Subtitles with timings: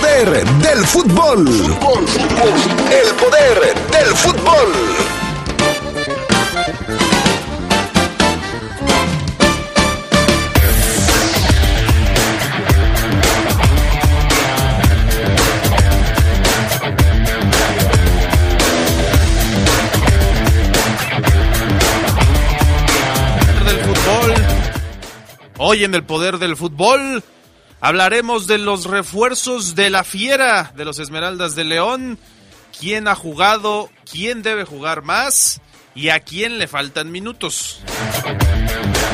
[0.00, 1.48] poder del fútbol.
[1.48, 4.72] El poder del fútbol.
[23.64, 24.34] del fútbol.
[25.58, 27.22] Hoy en el poder del fútbol
[27.86, 32.18] hablaremos de los refuerzos de la fiera de los Esmeraldas de León.
[32.76, 33.90] ¿Quién ha jugado?
[34.10, 35.60] ¿Quién debe jugar más?
[35.94, 37.78] ¿Y a quién le faltan minutos?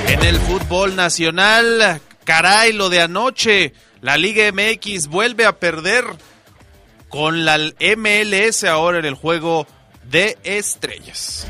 [0.06, 3.74] En el fútbol nacional, caray, lo de anoche.
[4.00, 6.06] La Liga MX vuelve a perder
[7.10, 9.66] con la MLS ahora en el juego
[10.04, 11.46] de estrellas.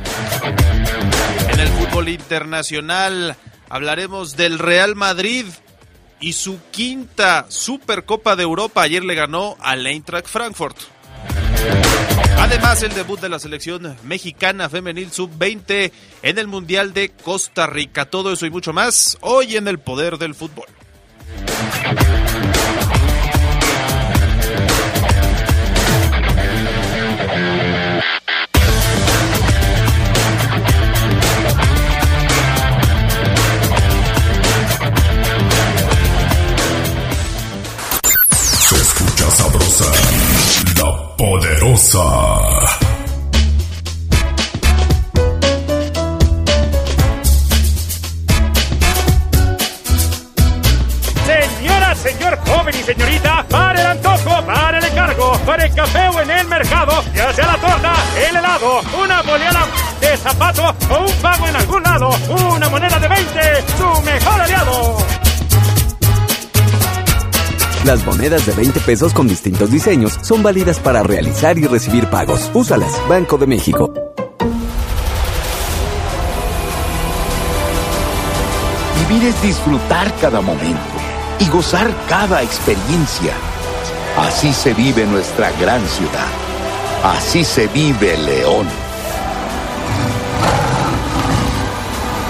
[1.51, 3.37] En el fútbol internacional
[3.69, 5.47] hablaremos del Real Madrid
[6.23, 8.81] y su quinta Supercopa de Europa.
[8.81, 10.79] Ayer le ganó al Eintracht Frankfurt.
[12.39, 18.07] Además, el debut de la selección mexicana femenil sub-20 en el Mundial de Costa Rica.
[18.07, 20.67] Todo eso y mucho más hoy en el poder del fútbol.
[51.25, 56.21] Señora, señor joven y señorita, para el antojo, para el encargo, para el café o
[56.21, 57.95] en el mercado, ya sea la torta,
[58.29, 59.67] el helado, una boleada
[60.01, 62.11] de zapato o un pago en algún lado,
[62.55, 64.99] una moneda de 20, su mejor aliado.
[67.85, 72.49] Las monedas de 20 pesos con distintos diseños son válidas para realizar y recibir pagos.
[72.55, 73.93] Úsalas, Banco de México.
[79.01, 80.79] Vivir es disfrutar cada momento
[81.41, 83.33] y gozar cada experiencia.
[84.17, 86.29] Así se vive nuestra gran ciudad.
[87.03, 88.69] Así se vive León.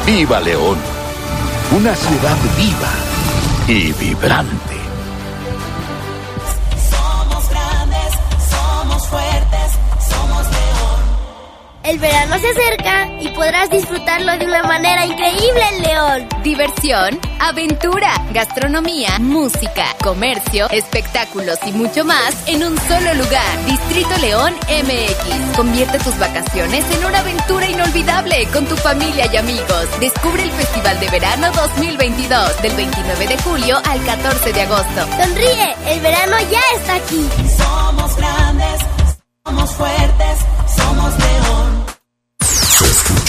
[0.07, 0.79] ¡Viva León!
[1.77, 4.82] Una ciudad viva y vibrante.
[11.93, 16.29] El verano se acerca y podrás disfrutarlo de una manera increíble en León.
[16.43, 23.67] Diversión, aventura, gastronomía, música, comercio, espectáculos y mucho más en un solo lugar.
[23.67, 25.55] Distrito León MX.
[25.55, 29.87] Convierte tus vacaciones en una aventura inolvidable con tu familia y amigos.
[30.01, 35.07] Descubre el Festival de Verano 2022 del 29 de julio al 14 de agosto.
[35.23, 37.29] Sonríe, el verano ya está aquí.
[37.55, 38.81] Somos grandes,
[39.45, 40.39] somos fuertes,
[40.75, 41.72] somos león.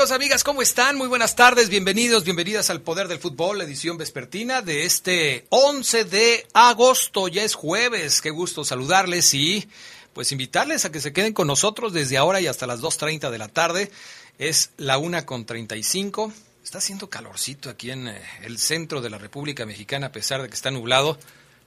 [0.00, 0.44] Amigos, amigas?
[0.44, 0.96] ¿Cómo están?
[0.96, 6.46] Muy buenas tardes, bienvenidos, bienvenidas al Poder del Fútbol, edición vespertina de este 11 de
[6.54, 9.68] agosto, ya es jueves, qué gusto saludarles y
[10.14, 13.36] pues invitarles a que se queden con nosotros desde ahora y hasta las 2.30 de
[13.36, 13.90] la tarde,
[14.38, 16.32] es la una con 35,
[16.64, 20.48] está haciendo calorcito aquí en eh, el centro de la República Mexicana a pesar de
[20.48, 21.18] que está nublado.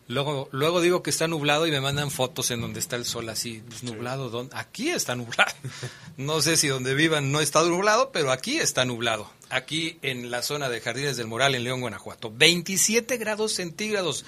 [0.07, 3.29] Luego, luego digo que está nublado y me mandan fotos en donde está el sol
[3.29, 4.29] así, pues, nublado.
[4.29, 4.55] ¿dónde?
[4.55, 5.53] Aquí está nublado.
[6.15, 9.31] No sé si donde vivan no está nublado, pero aquí está nublado.
[9.49, 12.31] Aquí en la zona de Jardines del Moral, en León, Guanajuato.
[12.31, 14.23] 27 grados centígrados.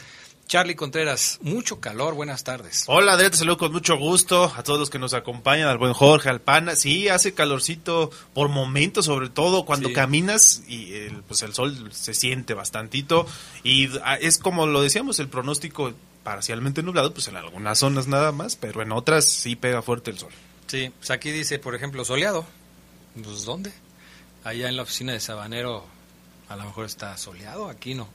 [0.48, 2.84] Charlie Contreras, mucho calor, buenas tardes.
[2.86, 5.94] Hola, Adrián, te saludo con mucho gusto a todos los que nos acompañan, al buen
[5.94, 6.76] Jorge, al Pana.
[6.76, 9.96] Sí, hace calorcito por momentos, sobre todo cuando Sí.
[9.96, 13.26] caminas y el, pues el sol se siente bastantito.
[13.64, 15.94] Y ah, es como lo decíamos, el pronóstico
[16.24, 20.20] parcialmente nublado, pues en algunas zonas nada más, pero en otras sí pega fuerte el
[20.20, 20.32] sol.
[20.68, 22.46] Sí, pues aquí dice, por ejemplo, soleado.
[23.22, 23.74] Pues ¿dónde?
[24.44, 25.86] Allá en la oficina de Sabanero
[26.50, 28.08] a lo mejor está soleado, aquí no.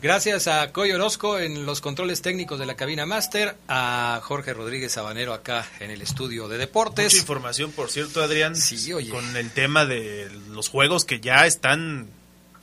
[0.00, 4.92] Gracias a Coy Orozco en los controles técnicos de la cabina máster, a Jorge Rodríguez
[4.92, 7.06] Sabanero acá en el estudio de deportes.
[7.12, 9.10] Mucha información, por cierto, Adrián, Sí, oye.
[9.10, 12.08] con el tema de los juegos que ya están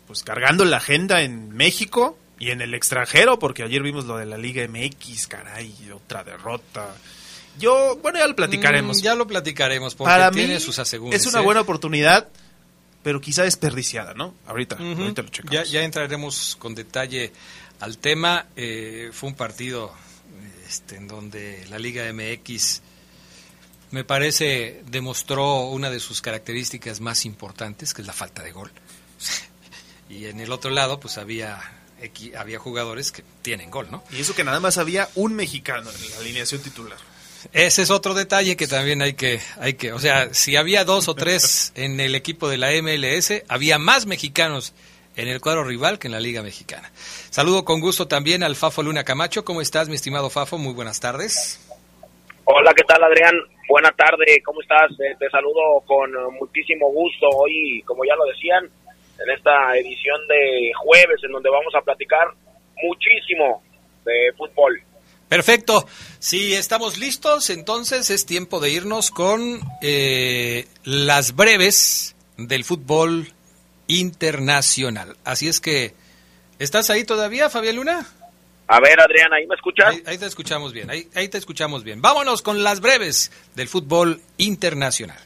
[0.07, 4.25] pues cargando la agenda en México y en el extranjero, porque ayer vimos lo de
[4.25, 6.95] la Liga MX, caray, otra derrota.
[7.59, 8.99] Yo, bueno, ya lo platicaremos.
[8.99, 11.19] Mm, ya lo platicaremos, porque Para tiene mí sus asegúnes.
[11.19, 11.43] es una ¿eh?
[11.43, 12.29] buena oportunidad,
[13.03, 14.35] pero quizá desperdiciada, ¿no?
[14.45, 15.53] Ahorita, ahorita lo checamos.
[15.53, 17.31] Ya, ya entraremos con detalle
[17.79, 18.47] al tema.
[18.55, 19.93] Eh, fue un partido
[20.67, 22.81] este, en donde la Liga MX,
[23.91, 28.71] me parece, demostró una de sus características más importantes, que es la falta de gol.
[30.09, 31.59] y en el otro lado, pues había,
[32.37, 34.03] había jugadores que tienen gol, ¿no?
[34.11, 36.99] Y eso que nada más había un mexicano en la alineación titular.
[37.53, 41.07] Ese es otro detalle que también hay que, hay que, o sea, si había dos
[41.07, 44.73] o tres en el equipo de la MLS, había más mexicanos
[45.15, 46.89] en el cuadro rival que en la Liga Mexicana.
[47.29, 49.43] Saludo con gusto también al Fafo Luna Camacho.
[49.43, 50.57] ¿Cómo estás, mi estimado Fafo?
[50.57, 51.65] Muy buenas tardes.
[52.45, 53.35] Hola, ¿qué tal Adrián?
[53.67, 54.91] Buena tarde, ¿cómo estás?
[54.99, 60.71] Eh, te saludo con muchísimo gusto hoy, como ya lo decían, en esta edición de
[60.75, 62.27] jueves en donde vamos a platicar
[62.81, 63.61] muchísimo
[64.05, 64.81] de fútbol.
[65.29, 65.87] Perfecto.
[66.17, 73.31] Si estamos listos, entonces es tiempo de irnos con eh, las breves del fútbol
[73.87, 75.15] internacional.
[75.23, 75.93] Así es que,
[76.57, 78.07] ¿estás ahí todavía, Fabián Luna?
[78.67, 79.87] A ver, Adrián, ¿ahí me escuchas?
[79.87, 82.01] Ahí, ahí te escuchamos bien, ahí, ahí te escuchamos bien.
[82.01, 85.17] Vámonos con las breves del fútbol internacional.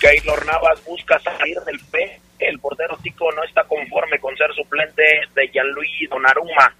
[0.00, 2.20] Keylor Navas busca salir del P.
[2.40, 5.02] El portero tico no está conforme con ser suplente
[5.34, 6.74] de Gianluigi Donnarumma,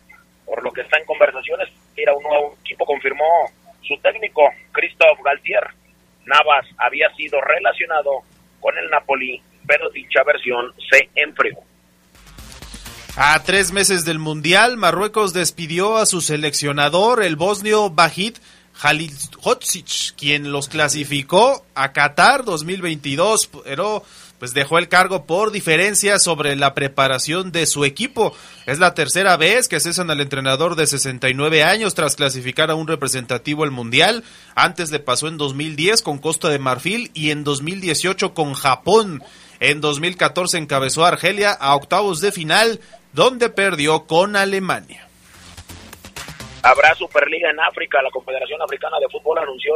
[0.53, 1.71] por lo que está en conversaciones.
[1.97, 3.25] Ir a un nuevo equipo confirmó
[3.81, 5.67] su técnico, Christoph Galtier.
[6.27, 8.21] Navas había sido relacionado
[8.61, 11.57] con el Napoli, pero dicha versión se enfrió.
[13.17, 18.37] A tres meses del Mundial, Marruecos despidió a su seleccionador, el bosnio Bahid
[18.83, 24.05] Halilhodzic, quien los clasificó a Qatar 2022, pero
[24.43, 28.35] pues dejó el cargo por diferencias sobre la preparación de su equipo.
[28.67, 32.89] Es la tercera vez que cesan al entrenador de 69 años tras clasificar a un
[32.89, 34.25] representativo al Mundial.
[34.57, 39.23] Antes le pasó en 2010 con Costa de Marfil y en 2018 con Japón.
[39.61, 42.81] En 2014 encabezó a Argelia a octavos de final,
[43.13, 45.07] donde perdió con Alemania.
[46.65, 48.03] Habrá Superliga en África.
[48.03, 49.75] La Confederación Africana de Fútbol anunció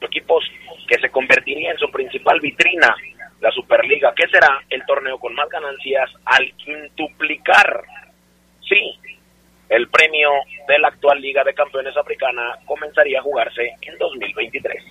[0.00, 0.44] equipos
[0.86, 2.94] que se convertiría en su principal vitrina,
[3.40, 7.82] la Superliga, que será el torneo con más ganancias al quintuplicar.
[8.68, 8.98] Sí,
[9.68, 10.30] el premio
[10.68, 14.82] de la actual Liga de Campeones Africana comenzaría a jugarse en 2023.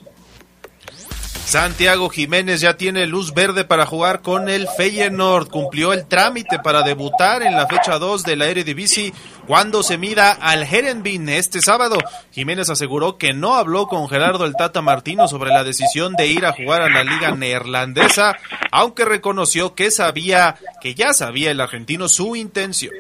[1.52, 5.50] Santiago Jiménez ya tiene luz verde para jugar con el Feyenoord.
[5.50, 9.12] Cumplió el trámite para debutar en la fecha 2 de la Eredivisie
[9.51, 11.98] cuando se mida al Herenveen este sábado.
[12.31, 16.45] Jiménez aseguró que no habló con Gerardo el Tata Martino sobre la decisión de ir
[16.45, 18.38] a jugar a la liga neerlandesa,
[18.71, 22.94] aunque reconoció que sabía, que ya sabía el argentino su intención.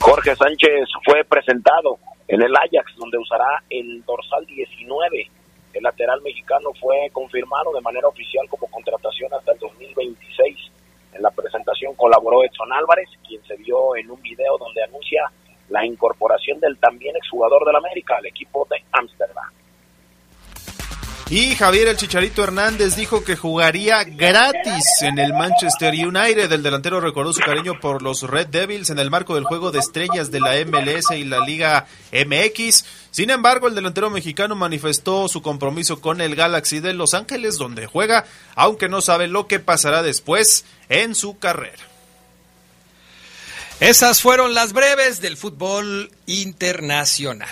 [0.00, 5.30] Jorge Sánchez fue presentado en el Ajax, donde usará el dorsal 19.
[5.74, 10.67] El lateral mexicano fue confirmado de manera oficial como contratación hasta el 2026.
[11.18, 15.22] En la presentación colaboró Edson Álvarez, quien se vio en un video donde anuncia
[15.68, 19.50] la incorporación del también exjugador del América al equipo de Ámsterdam.
[21.30, 26.50] Y Javier el Chicharito Hernández dijo que jugaría gratis en el Manchester United.
[26.50, 29.80] El delantero recordó su cariño por los Red Devils en el marco del juego de
[29.80, 33.07] estrellas de la MLS y la Liga MX.
[33.18, 37.88] Sin embargo, el delantero mexicano manifestó su compromiso con el Galaxy de Los Ángeles, donde
[37.88, 41.82] juega, aunque no sabe lo que pasará después en su carrera.
[43.80, 47.48] Esas fueron las breves del fútbol internacional.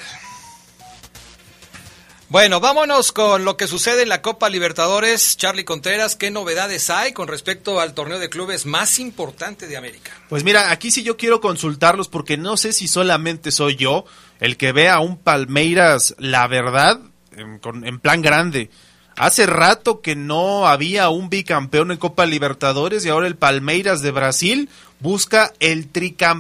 [2.29, 5.37] Bueno, vámonos con lo que sucede en la Copa Libertadores.
[5.37, 10.13] Charlie Contreras, ¿qué novedades hay con respecto al torneo de clubes más importante de América?
[10.29, 14.07] Pues mira, aquí sí yo quiero consultarlos porque no sé si solamente soy yo
[14.41, 17.01] el que ve a un Palmeiras, la verdad,
[17.37, 18.71] en, con- en plan grande.
[19.17, 24.11] Hace rato que no había un bicampeón en Copa Libertadores y ahora el Palmeiras de
[24.11, 24.69] Brasil
[25.01, 25.89] busca el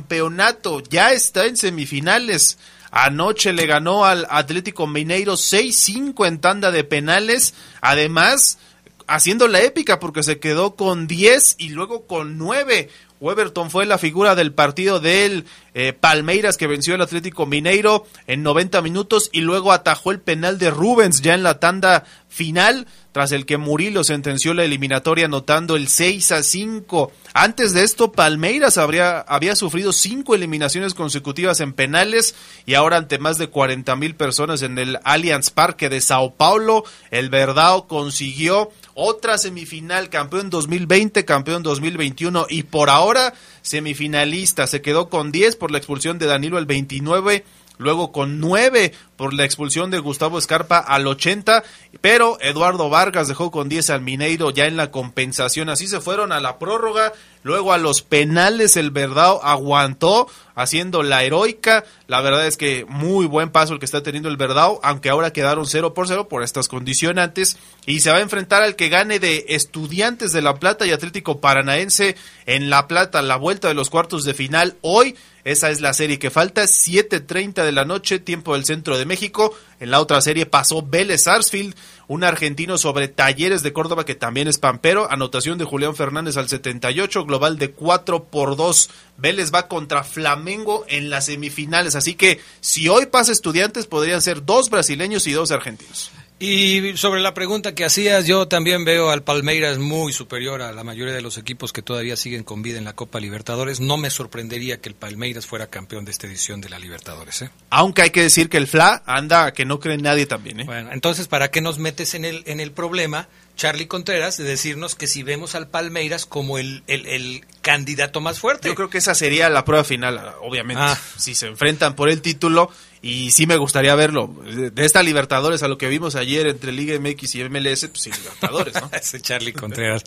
[0.00, 0.82] tricampeonato.
[0.90, 2.58] Ya está en semifinales.
[2.90, 7.54] Anoche le ganó al Atlético Mineiro 6-5 en tanda de penales.
[7.80, 8.58] Además,
[9.06, 12.90] haciendo la épica porque se quedó con 10 y luego con 9.
[13.20, 15.44] Weberton fue la figura del partido del
[15.74, 20.58] eh, Palmeiras que venció al Atlético Mineiro en 90 minutos y luego atajó el penal
[20.58, 22.04] de Rubens ya en la tanda
[22.36, 27.10] final tras el que Murillo sentenció la eliminatoria anotando el 6 a 5.
[27.32, 32.34] Antes de esto, Palmeiras habría, había sufrido cinco eliminaciones consecutivas en penales
[32.66, 36.84] y ahora ante más de 40 mil personas en el Allianz Parque de Sao Paulo,
[37.10, 45.08] el Verdao consiguió otra semifinal, campeón 2020, campeón 2021 y por ahora semifinalista, se quedó
[45.08, 47.44] con 10 por la expulsión de Danilo el 29
[47.78, 51.64] luego con 9 por la expulsión de Gustavo Escarpa al 80,
[52.00, 56.32] pero Eduardo Vargas dejó con 10 al Mineiro ya en la compensación, así se fueron
[56.32, 62.46] a la prórroga, luego a los penales el Verdao aguantó haciendo la heroica, la verdad
[62.46, 65.92] es que muy buen paso el que está teniendo el Verdao, aunque ahora quedaron 0
[65.92, 67.58] por 0 por estas condicionantes.
[67.84, 71.40] Y se va a enfrentar al que gane de Estudiantes de La Plata y Atlético
[71.40, 72.16] Paranaense
[72.46, 75.14] en La Plata, la vuelta de los cuartos de final hoy
[75.46, 79.54] esa es la serie que falta, 7.30 de la noche, tiempo del centro de México.
[79.78, 81.76] En la otra serie pasó Vélez Sarsfield,
[82.08, 85.08] un argentino sobre Talleres de Córdoba que también es pampero.
[85.08, 88.90] Anotación de Julián Fernández al 78, global de 4 por 2.
[89.18, 91.94] Vélez va contra Flamengo en las semifinales.
[91.94, 96.10] Así que si hoy pasa estudiantes, podrían ser dos brasileños y dos argentinos.
[96.38, 100.84] Y sobre la pregunta que hacías, yo también veo al Palmeiras muy superior a la
[100.84, 103.80] mayoría de los equipos que todavía siguen con vida en la Copa Libertadores.
[103.80, 107.40] No me sorprendería que el Palmeiras fuera campeón de esta edición de la Libertadores.
[107.40, 107.50] ¿eh?
[107.70, 110.60] Aunque hay que decir que el FLA anda que no cree nadie también.
[110.60, 110.64] ¿eh?
[110.64, 114.94] Bueno, entonces, ¿para qué nos metes en el, en el problema, Charlie Contreras, de decirnos
[114.94, 118.68] que si vemos al Palmeiras como el, el, el candidato más fuerte?
[118.68, 120.82] Yo creo que esa sería la prueba final, obviamente.
[120.84, 120.98] Ah.
[121.16, 122.70] Si se enfrentan por el título,
[123.06, 124.26] y sí me gustaría verlo.
[124.26, 128.10] De esta Libertadores a lo que vimos ayer entre Liga MX y MLS, pues sí,
[128.10, 128.90] Libertadores, ¿no?
[128.92, 130.02] Ese Charlie Contreras.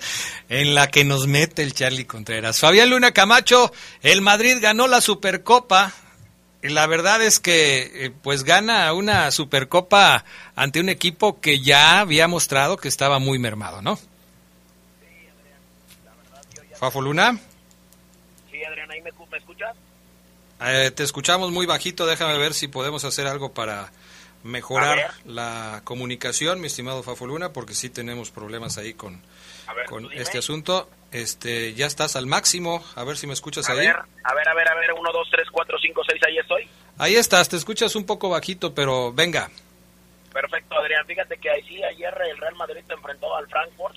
[0.49, 2.59] En la que nos mete el Charlie Contreras.
[2.59, 5.93] Fabián Luna Camacho, el Madrid ganó la Supercopa.
[6.61, 10.25] Y La verdad es que eh, pues gana una Supercopa
[10.57, 13.97] ante un equipo que ya había mostrado que estaba muy mermado, ¿no?
[16.77, 17.39] Fafo Luna,
[18.51, 19.75] Sí, Adrián, ¿ahí me, me escuchas?
[20.61, 23.91] Eh, te escuchamos muy bajito, déjame ver si podemos hacer algo para
[24.43, 29.21] mejorar la comunicación, mi estimado Fafo Luna, porque sí tenemos problemas ahí con,
[29.75, 30.89] ver, este asunto.
[31.11, 33.79] Este, ya estás al máximo, a ver si me escuchas A ahí.
[33.79, 36.69] ver, a ver, a ver, a ver, 1, 2, 3, 4, 5, 6, ahí estoy.
[36.97, 39.49] Ahí estás, te escuchas un poco bajito, pero venga.
[40.31, 41.05] Perfecto, Adrián.
[41.07, 43.95] Fíjate que ahí sí, ayer el Real Madrid se enfrentó al Frankfurt.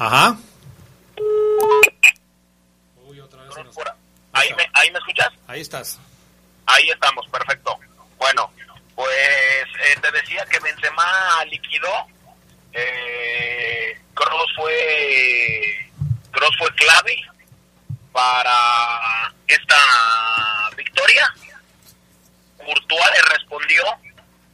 [0.00, 0.34] Ajá.
[3.74, 3.94] Por-
[4.32, 5.28] ¿Ahí me, ¿Ahí me escuchas?
[5.46, 5.98] Ahí estás.
[6.66, 7.78] Ahí estamos, perfecto.
[8.18, 8.50] Bueno,
[8.94, 11.92] pues eh, te decía que Benzema liquidó.
[12.72, 15.90] Eh, Kroos fue
[16.30, 17.16] Kroos fue clave
[18.12, 19.76] para esta
[20.76, 21.34] victoria.
[22.56, 23.82] Courtois le respondió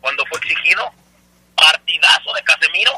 [0.01, 0.91] cuando fue exigido.
[1.55, 2.93] Partidazo de Casemiro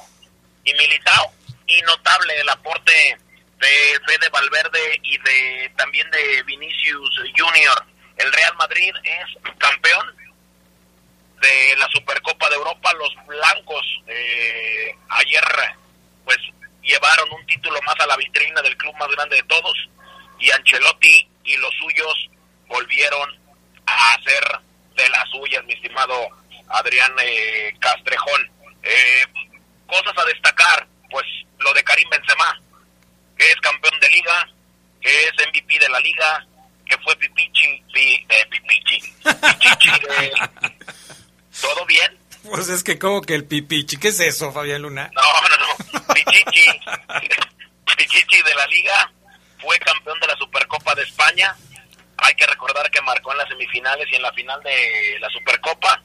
[0.65, 1.33] y Militao.
[1.69, 3.19] Y notable el aporte
[3.61, 7.85] de Fede Valverde y de también de Vinicius Junior.
[8.17, 10.17] El Real Madrid es campeón
[11.41, 12.93] de la Supercopa de Europa.
[12.95, 15.45] Los blancos eh, ayer
[16.25, 16.39] pues
[16.83, 19.89] llevaron un título más a la vitrina del club más grande de todos
[20.39, 22.31] y Ancelotti y los suyos
[22.67, 23.39] volvieron
[23.87, 24.61] a hacer
[24.95, 26.29] de las suyas, mi estimado
[26.69, 28.51] Adrián eh, Castrejón.
[28.83, 29.25] Eh,
[29.87, 31.25] cosas a destacar, pues
[31.59, 32.61] lo de Karim Benzema,
[33.37, 34.49] que es campeón de liga,
[35.01, 36.47] que es MVP de la liga,
[36.87, 40.33] que fue pipichi, pi- eh, pipichi, pichichi de...
[41.61, 42.17] ¿Todo bien?
[42.45, 45.11] Pues es que como que el pipichi, ¿qué es eso, Fabián Luna?
[45.13, 46.15] No, no, no.
[46.15, 46.67] Pichichi.
[47.97, 49.11] Pichichi de la liga.
[49.61, 51.55] Fue campeón de la Supercopa de España.
[52.19, 56.01] Hay que recordar que marcó en las semifinales y en la final de la Supercopa.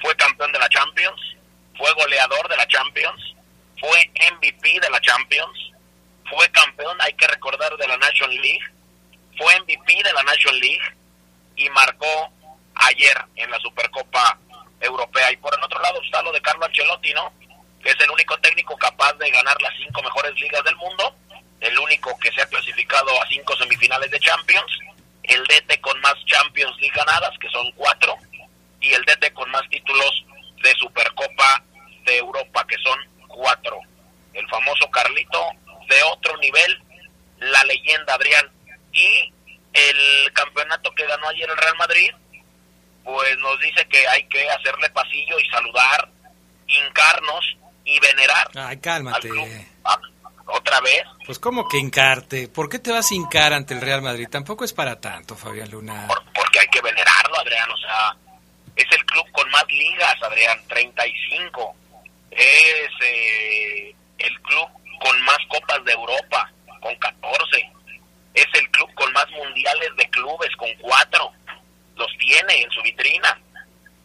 [0.00, 1.20] Fue campeón de la Champions.
[1.76, 3.33] Fue goleador de la Champions.
[3.84, 5.72] Fue MVP de la Champions.
[6.30, 8.64] Fue campeón, hay que recordar, de la National League.
[9.36, 10.96] Fue MVP de la National League.
[11.56, 12.32] Y marcó
[12.74, 14.38] ayer en la Supercopa
[14.80, 15.30] Europea.
[15.32, 17.32] Y por el otro lado está lo de Carlo Ancelotti, ¿no?
[17.84, 21.14] que es el único técnico capaz de ganar las cinco mejores ligas del mundo,
[21.60, 24.78] el único que se ha clasificado a cinco semifinales de Champions,
[25.22, 28.16] el DT con más Champions League ganadas, que son cuatro,
[28.80, 30.24] y el DT con más títulos
[30.62, 31.62] de Supercopa
[32.06, 32.98] de Europa, que son
[33.34, 33.78] cuatro.
[34.32, 35.40] El famoso Carlito
[35.88, 36.82] de otro nivel,
[37.38, 38.50] la leyenda Adrián,
[38.92, 39.32] y
[39.72, 42.10] el campeonato que ganó ayer el Real Madrid,
[43.04, 46.08] pues nos dice que hay que hacerle pasillo y saludar,
[46.66, 49.28] hincarnos y venerar Ay, al cálmate.
[49.28, 49.46] club.
[49.84, 49.98] Ah,
[50.46, 52.48] Otra vez, Pues como que hincarte.
[52.48, 54.28] ¿Por qué te vas a hincar ante el Real Madrid?
[54.30, 56.06] Tampoco es para tanto, Fabián Luna.
[56.34, 57.70] porque hay que venerarlo, Adrián.
[57.70, 58.14] O sea,
[58.76, 61.76] es el club con más ligas, Adrián, 35.
[62.36, 64.68] Es eh, el club
[65.00, 66.50] con más copas de Europa,
[66.80, 67.70] con 14.
[68.34, 71.32] es el club con más mundiales de clubes, con cuatro.
[71.96, 73.40] Los tiene en su vitrina.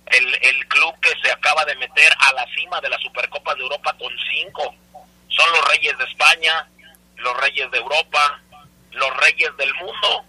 [0.05, 3.61] El, el club que se acaba de meter a la cima de la Supercopa de
[3.61, 4.75] Europa con cinco.
[5.27, 6.67] Son los reyes de España,
[7.17, 8.41] los reyes de Europa,
[8.91, 10.25] los reyes del mundo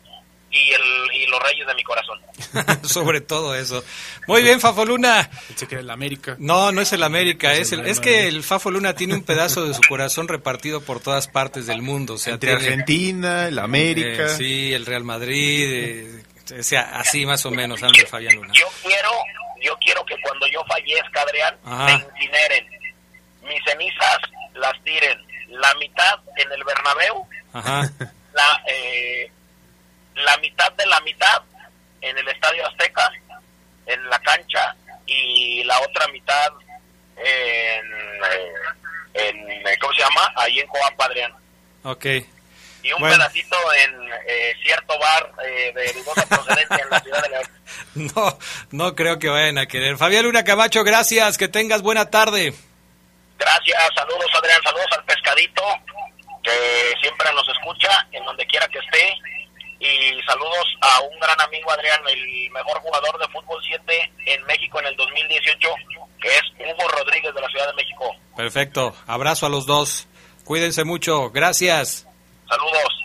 [0.52, 2.18] y, el, y los reyes de mi corazón.
[2.82, 3.84] Sobre todo eso.
[4.26, 5.30] Muy bien, Fafo Luna.
[5.48, 6.36] Pensé que era el América.
[6.38, 9.14] No, no es el América, Es es, el el, es que el Fafo Luna tiene
[9.14, 12.14] un pedazo de su corazón repartido por todas partes del mundo.
[12.14, 14.26] O sea, Entre tiene- Argentina, el América.
[14.26, 16.22] Eh, sí, el Real Madrid, eh,
[16.58, 18.52] o sea, así más o menos anda Fabián Luna.
[18.54, 19.10] Yo quiero,
[19.62, 21.86] yo quiero que cuando yo fallezca, Adrián, Ajá.
[21.86, 22.66] me incineren.
[23.42, 24.18] Mis cenizas
[24.54, 27.90] las tiren la mitad en el Bernabéu, Ajá.
[28.32, 29.30] la, eh,
[30.14, 31.42] la mitad de la mitad
[32.00, 33.10] en el Estadio Azteca,
[33.86, 34.74] en la cancha,
[35.06, 36.48] y la otra mitad
[37.16, 37.86] en,
[39.14, 40.32] en eh, ¿cómo se llama?
[40.36, 41.32] Ahí en Coapa, Adrián.
[41.82, 42.06] Ok.
[42.82, 43.16] Y un Bueno.
[43.16, 47.44] pedacito en eh, cierto bar eh, de dudosa procedencia en la ciudad de León.
[47.94, 48.38] No,
[48.70, 49.96] no creo que vayan a querer.
[49.98, 52.54] Fabián Luna Camacho, gracias, que tengas buena tarde.
[53.38, 55.62] Gracias, saludos Adrián, saludos al pescadito
[56.42, 59.18] que siempre nos escucha en donde quiera que esté
[59.80, 64.78] y saludos a un gran amigo Adrián, el mejor jugador de fútbol 7 en México
[64.78, 65.68] en el 2018,
[66.20, 68.14] que es Hugo Rodríguez de la Ciudad de México.
[68.36, 70.06] Perfecto, abrazo a los dos.
[70.44, 72.06] Cuídense mucho, gracias.
[72.46, 73.00] Saludos.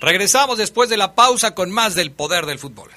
[0.00, 2.90] Regresamos después de la pausa con más del poder del fútbol.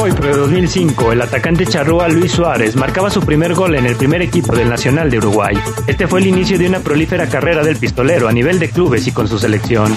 [0.00, 3.96] Hoy, pero de 2005, el atacante charrúa Luis Suárez marcaba su primer gol en el
[3.96, 5.54] primer equipo del Nacional de Uruguay.
[5.86, 9.12] Este fue el inicio de una prolífera carrera del pistolero a nivel de clubes y
[9.12, 9.94] con su selección.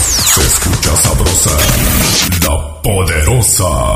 [0.00, 1.50] Se escucha sabrosa,
[2.42, 3.95] la poderosa.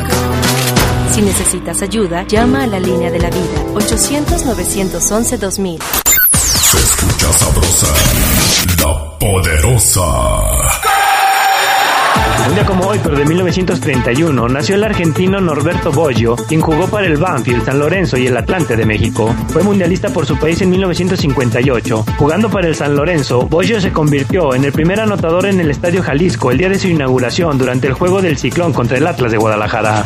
[1.11, 5.81] Si necesitas ayuda, llama a la línea de la vida 800-911-2000.
[6.33, 7.87] Se escucha sabrosa,
[8.81, 10.01] la poderosa.
[12.47, 17.07] Un día como hoy, pero de 1931, nació el argentino Norberto Boggio, quien jugó para
[17.07, 19.35] el Banfield, San Lorenzo y el Atlante de México.
[19.49, 22.05] Fue mundialista por su país en 1958.
[22.17, 26.01] Jugando para el San Lorenzo, Boggio se convirtió en el primer anotador en el Estadio
[26.01, 29.37] Jalisco el día de su inauguración durante el juego del Ciclón contra el Atlas de
[29.37, 30.05] Guadalajara.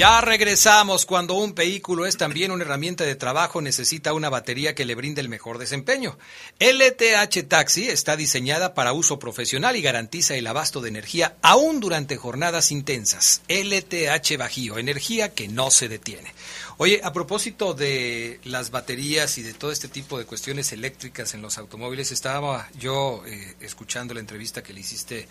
[0.00, 1.04] Ya regresamos.
[1.04, 5.20] Cuando un vehículo es también una herramienta de trabajo, necesita una batería que le brinde
[5.20, 6.16] el mejor desempeño.
[6.58, 12.16] LTH Taxi está diseñada para uso profesional y garantiza el abasto de energía aún durante
[12.16, 13.42] jornadas intensas.
[13.48, 16.32] LTH Bajío, energía que no se detiene.
[16.78, 21.42] Oye, a propósito de las baterías y de todo este tipo de cuestiones eléctricas en
[21.42, 25.28] los automóviles, estaba yo eh, escuchando la entrevista que le hiciste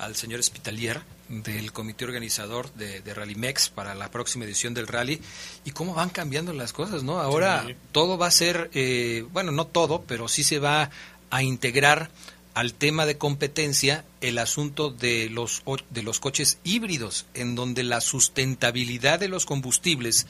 [0.00, 4.88] al señor Spitalier del comité organizador de, de Rally Mex para la próxima edición del
[4.88, 5.20] rally
[5.64, 7.20] y cómo van cambiando las cosas, ¿no?
[7.20, 7.74] Ahora Sí.
[7.92, 10.90] todo va a ser, eh, bueno, no todo, pero sí se va
[11.30, 12.10] a integrar
[12.52, 18.00] al tema de competencia el asunto de los, de los coches híbridos, en donde la
[18.00, 20.26] sustentabilidad de los combustibles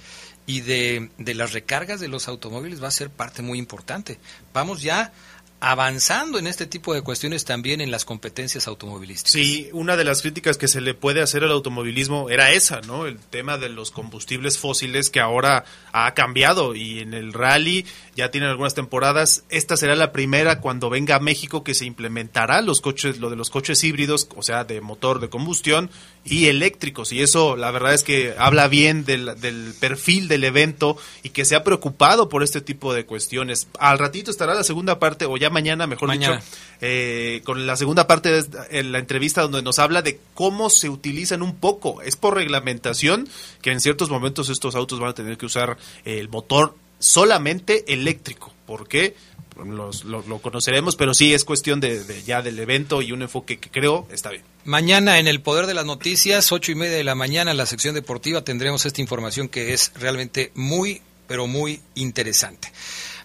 [0.46, 4.18] y de, de las recargas de los automóviles va a ser parte muy importante.
[4.52, 5.12] Vamos ya
[5.60, 9.32] avanzando en este tipo de cuestiones también en las competencias automovilísticas.
[9.32, 13.06] Sí, una de las críticas que se le puede hacer al automovilismo era esa, ¿no?
[13.06, 17.84] El tema de los combustibles fósiles que ahora ha cambiado y en el rally
[18.16, 19.44] ya tienen algunas temporadas.
[19.50, 23.36] Esta será la primera cuando venga a México que se implementará los coches, lo de
[23.36, 25.90] los coches híbridos, o sea, de motor de combustión
[26.24, 27.12] y eléctricos.
[27.12, 31.44] Y eso, la verdad es que habla bien del, del perfil del evento y que
[31.44, 33.68] se ha preocupado por este tipo de cuestiones.
[33.78, 36.36] Al ratito estará la segunda parte, o ya mañana, mejor Mañana.
[36.36, 36.46] dicho,
[36.82, 41.42] eh, con la segunda parte de la entrevista donde nos habla de cómo se utilizan
[41.42, 42.02] un poco.
[42.02, 43.28] Es por reglamentación
[43.62, 48.52] que en ciertos momentos estos autos van a tener que usar el motor solamente eléctrico.
[48.66, 49.16] ¿Por qué?
[49.64, 53.58] Los- lo, conoceremos, pero sí es cuestión de, de ya del evento y un enfoque
[53.58, 54.42] que creo está bien.
[54.64, 57.66] Mañana en el Poder de las Noticias, ocho y media de la mañana, en la
[57.66, 62.72] sección deportiva, tendremos esta información que es realmente muy, pero muy interesante.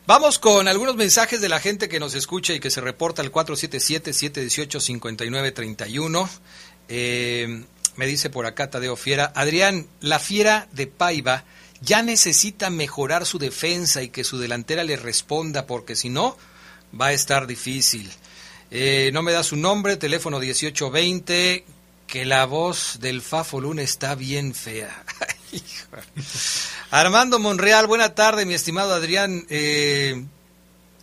[0.08, 3.32] Vamos con algunos mensajes de la gente que nos escucha y que se reporta al
[3.32, 6.30] 477-718-5931.
[6.88, 7.64] Eh,
[7.96, 11.44] me dice por acá Tadeo Fiera, Adrián, la Fiera de Paiva
[11.82, 16.38] ya necesita mejorar su defensa y que su delantera le responda, porque si no,
[17.00, 18.12] va a estar difícil.
[18.72, 21.66] Eh, no me da su nombre, teléfono 1820,
[22.08, 25.04] que la voz del Fafo Luna está bien fea.
[26.92, 29.46] Armando Monreal, buena tarde, mi estimado Adrián.
[29.50, 30.26] Eh,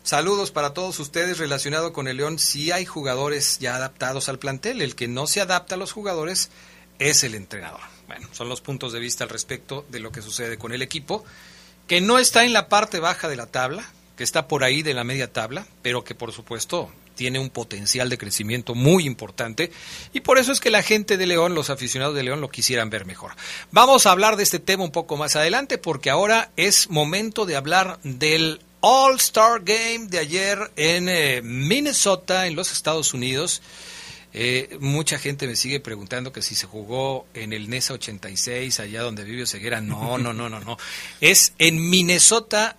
[0.03, 2.39] saludos para todos ustedes relacionado con el León.
[2.39, 6.51] Si hay jugadores ya adaptados al plantel, el que no se adapta a los jugadores
[6.99, 7.81] es el entrenador.
[8.13, 11.25] Bueno, son los puntos de vista al respecto de lo que sucede con el equipo,
[11.87, 14.93] que no está en la parte baja de la tabla, que está por ahí de
[14.93, 19.73] la media tabla, pero que por supuesto tiene un potencial de crecimiento muy importante
[20.13, 22.91] y por eso es que la gente de León, los aficionados de León lo quisieran
[22.91, 23.33] ver mejor.
[23.71, 27.57] Vamos a hablar de este tema un poco más adelante porque ahora es momento de
[27.57, 33.63] hablar del All Star Game de ayer en eh, Minnesota, en los Estados Unidos.
[34.35, 39.03] Eh, mucha gente me sigue preguntando que si se jugó en el NESA 86, allá
[39.03, 39.81] donde vive Ceguera.
[39.81, 40.79] No, no, no, no, no.
[41.21, 42.77] Es en Minnesota,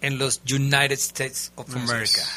[0.00, 2.02] en los United States of America.
[2.02, 2.28] es.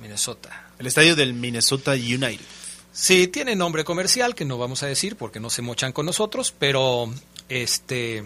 [0.00, 0.66] Minnesota.
[0.78, 2.44] El estadio del Minnesota United.
[2.92, 6.54] Sí, tiene nombre comercial que no vamos a decir porque no se mochan con nosotros,
[6.58, 7.12] pero
[7.48, 8.24] este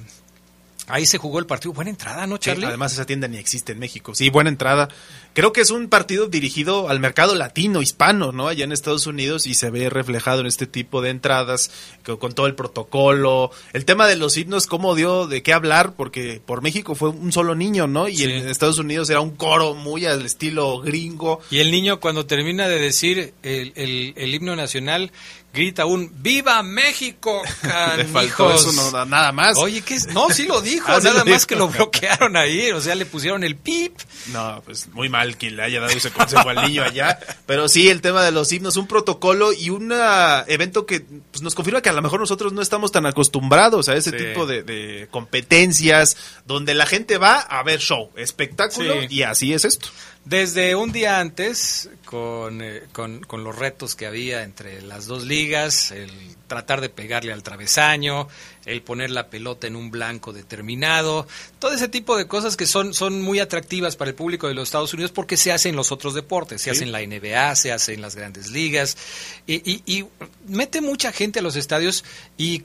[0.93, 1.73] ahí se jugó el partido.
[1.73, 2.67] Buena entrada, ¿no, Sí, Charlie?
[2.67, 4.15] además esa tienda ni existe en México.
[4.15, 4.89] Sí, buena entrada.
[5.33, 8.49] Creo que es un partido dirigido al mercado latino, hispano, ¿no?
[8.49, 11.71] Allá en Estados Unidos y se ve reflejado en este tipo de entradas,
[12.05, 13.51] co- con, todo el protocolo.
[13.73, 17.33] El tema de los himnos, cómo dio de qué hablar, porque por México fue un
[17.33, 18.09] solo niño, ¿no?
[18.09, 18.25] Y Sí.
[18.25, 21.41] en Estados Unidos era un coro muy al estilo gringo.
[21.51, 25.13] Y el niño cuando termina de decir el, el- el himno nacional
[25.53, 27.43] grita un ¡Viva México!
[27.97, 28.67] Le faltó canijos".
[28.75, 29.57] eso, no, nada más.
[29.59, 30.07] Oye, ¿qué es?
[30.09, 31.47] No, sí lo dijo, Ah, sí nada lo más dijo.
[31.49, 33.99] que lo bloquearon ahí, o sea, le pusieron el pip.
[34.33, 37.19] No, pues muy mal quien le haya dado ese consejo al niño allá.
[37.47, 41.43] Pero sí, el tema de los himnos, un protocolo y un ah, evento que pues,
[41.43, 44.17] nos confirma que a lo mejor nosotros no estamos tan acostumbrados a ese Sí.
[44.17, 49.07] tipo de, de competencias donde la gente va a ver show, espectáculo Sí.
[49.11, 49.89] y así es esto.
[50.27, 55.25] Desde un día antes, con, eh, con, con los retos que había entre las dos
[55.25, 56.11] ligas, el
[56.47, 58.29] tratar de pegarle al travesaño,
[58.67, 61.27] el poner la pelota en un blanco determinado,
[61.59, 64.69] todo ese tipo de cosas que son, son muy atractivas para el público de los
[64.69, 66.71] Estados Unidos porque se hacen en los otros deportes, se Sí.
[66.77, 68.99] hace en la NBA, se hace en las grandes ligas,
[69.47, 70.07] y, y- y
[70.47, 72.05] mete mucha gente a los estadios
[72.37, 72.65] y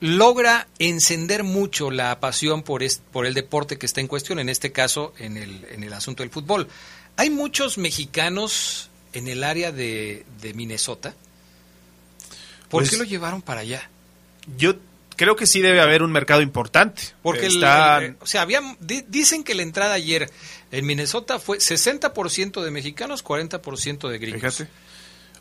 [0.00, 4.48] logra encender mucho la pasión por, es- por el deporte que está en cuestión, en
[4.48, 6.68] este caso en el, en el asunto del fútbol.
[7.16, 11.14] Hay muchos mexicanos en el área de, de Minnesota.
[12.68, 13.88] ¿Por Pues- qué lo llevaron para allá?
[14.58, 14.74] Yo
[15.16, 17.02] creo que sí debe haber un mercado importante.
[17.22, 20.28] Porque el- Está- el- o sea, había, di- dicen que la entrada ayer
[20.72, 24.56] en Minnesota fue 60% de mexicanos, 40% de gringos.
[24.56, 24.70] Fíjate.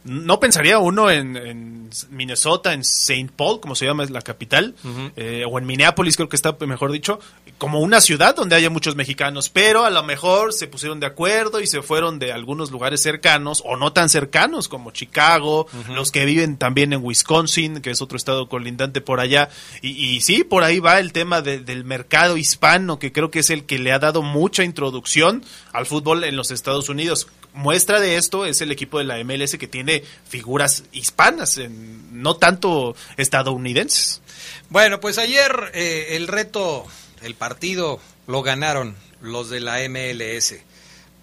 [0.05, 3.29] No pensaría uno en, en Minnesota, en St.
[3.35, 4.75] Paul, como se llama la capital,
[5.15, 7.19] eh, o en Minneapolis, creo que está mejor dicho,
[7.57, 11.61] como una ciudad donde haya muchos mexicanos, pero a lo mejor se pusieron de acuerdo
[11.61, 16.25] y se fueron de algunos lugares cercanos o no tan cercanos como Chicago, los que
[16.25, 19.49] viven también en Wisconsin, que es otro estado colindante por allá.
[19.81, 23.39] Y, y sí, por ahí va el tema de- del mercado hispano, que creo que
[23.39, 27.27] es el que le ha dado mucha introducción al fútbol en los Estados Unidos.
[27.53, 32.35] Muestra de esto es el equipo de la MLS que tiene figuras hispanas, en- no
[32.35, 34.21] tanto estadounidenses.
[34.69, 36.85] Bueno, pues ayer eh, el reto,
[37.21, 40.55] el partido, lo ganaron los de la MLS.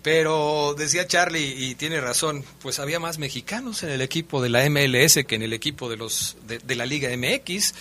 [0.02, 4.64] Pero decía Charlie, y tiene razón, pues había más mexicanos en el equipo de la
[4.70, 7.74] MLS que en el equipo de, los, de, la Liga MX.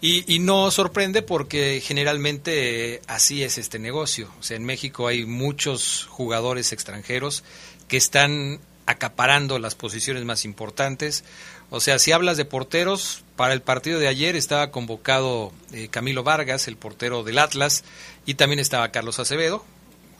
[0.00, 4.32] Y, y no sorprende porque generalmente eh, así es este negocio.
[4.38, 7.42] O sea, en México hay muchos jugadores extranjeros
[7.88, 11.24] que están acaparando las posiciones más importantes.
[11.70, 16.22] O sea, si hablas de porteros, para el partido de ayer estaba convocado eh, Camilo
[16.22, 17.84] Vargas, el portero del Atlas,
[18.24, 19.64] y también estaba Carlos Acevedo.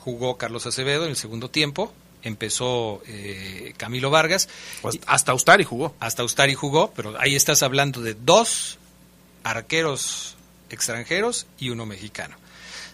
[0.00, 1.92] Jugó Carlos Acevedo en el segundo tiempo.
[2.22, 4.48] Empezó eh, Camilo Vargas.
[4.83, 5.94] Pues hasta Ustari jugó.
[6.00, 8.78] Hasta Ustari jugó, pero ahí estás hablando de dos
[9.44, 10.37] arqueros
[10.68, 12.37] extranjeros y uno mexicano.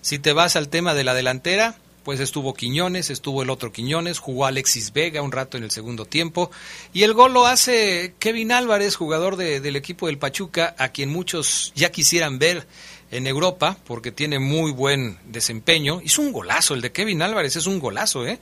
[0.02, 4.18] Si te vas al tema de la delantera, pues estuvo Quiñones, estuvo el otro Quiñones,
[4.18, 6.50] jugó Alexis Vega un rato en el segundo tiempo
[6.92, 11.10] y el gol lo hace Kevin Álvarez, jugador de- del equipo del Pachuca, a quien
[11.10, 12.66] muchos ya quisieran ver
[13.10, 16.00] en Europa porque tiene muy buen desempeño.
[16.04, 18.38] Hizo un golazo, el de Kevin Álvarez es un golazo, ¿eh?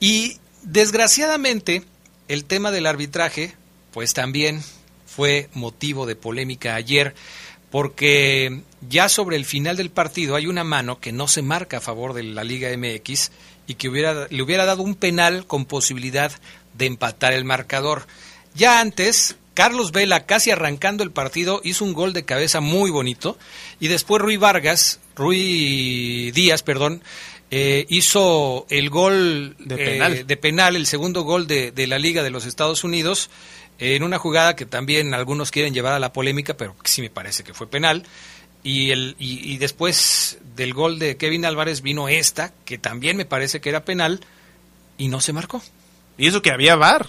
[0.00, 1.82] Y desgraciadamente
[2.28, 3.54] el tema del arbitraje,
[3.92, 4.62] pues también
[5.06, 7.14] fue motivo de polémica ayer
[7.76, 11.82] porque ya sobre el final del partido hay una mano que no se marca a
[11.82, 13.32] favor de la Liga MX
[13.66, 16.32] y que hubiera, le hubiera dado un penal con posibilidad
[16.72, 18.06] de empatar el marcador.
[18.54, 23.36] Ya antes, Carlos Vela, casi arrancando el partido, hizo un gol de cabeza muy bonito
[23.78, 27.02] y después Rui Vargas, Rui Díaz, perdón,
[27.50, 30.26] eh, hizo el gol De eh, penal.
[30.26, 33.28] de penal, el segundo gol de, de la Liga de los Estados Unidos,
[33.78, 37.10] en una jugada que también algunos quieren llevar a la polémica, pero que sí me
[37.10, 38.04] parece que fue penal.
[38.62, 43.24] Y, el, y, y después del gol de Kevin Álvarez vino esta, que también me
[43.24, 44.20] parece que era penal,
[44.98, 45.62] y no se marcó.
[46.18, 47.06] Y eso que había VAR.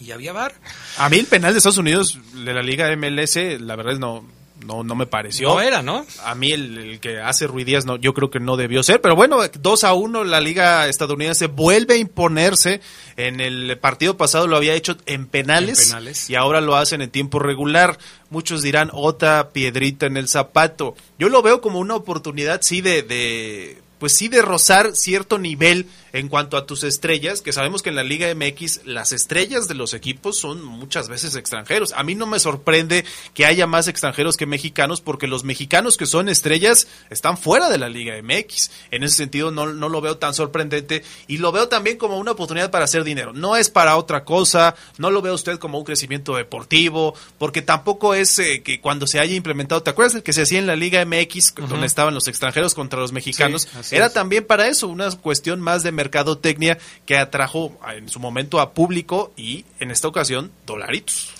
[0.00, 0.54] Y había VAR.
[0.98, 4.26] A mí el penal de Estados Unidos de la Liga MLS, la verdad es no,
[4.64, 5.48] no, no me pareció.
[5.48, 6.06] No era, ¿no?
[6.24, 9.00] A mí el, el que hace Ruiz Díaz no, yo creo que no debió ser.
[9.00, 12.80] Pero bueno, 2 a 1 la Liga estadounidense vuelve a imponerse.
[13.16, 16.30] En el partido pasado lo había hecho en penales, En penales.
[16.30, 17.98] y ahora lo hacen en tiempo regular.
[18.30, 20.94] Muchos dirán otra piedrita en el zapato.
[21.18, 25.86] Yo lo veo como una oportunidad, sí, de, de pues sí de rozar cierto nivel
[26.12, 29.74] en cuanto a tus estrellas, que sabemos que en la Liga MX las estrellas de
[29.74, 31.92] los equipos son muchas veces extranjeros.
[31.92, 36.06] A mí no me sorprende que haya más extranjeros que mexicanos porque los mexicanos que
[36.06, 38.70] son estrellas están fuera de la Liga MX.
[38.90, 42.32] En ese sentido no, no lo veo tan sorprendente y lo veo también como una
[42.32, 43.32] oportunidad para hacer dinero.
[43.32, 48.14] No es para otra cosa, no lo veo usted como un crecimiento deportivo, porque tampoco
[48.14, 50.76] es eh, que cuando se haya implementado, ¿te acuerdas del que se hacía en la
[50.76, 53.68] Liga MX donde estaban los extranjeros contra los mexicanos?
[53.82, 54.12] Sí, Era es.
[54.12, 59.32] también para eso, una cuestión más de mercadotecnia que atrajo en su momento a público
[59.36, 61.30] y en esta ocasión dolaritos.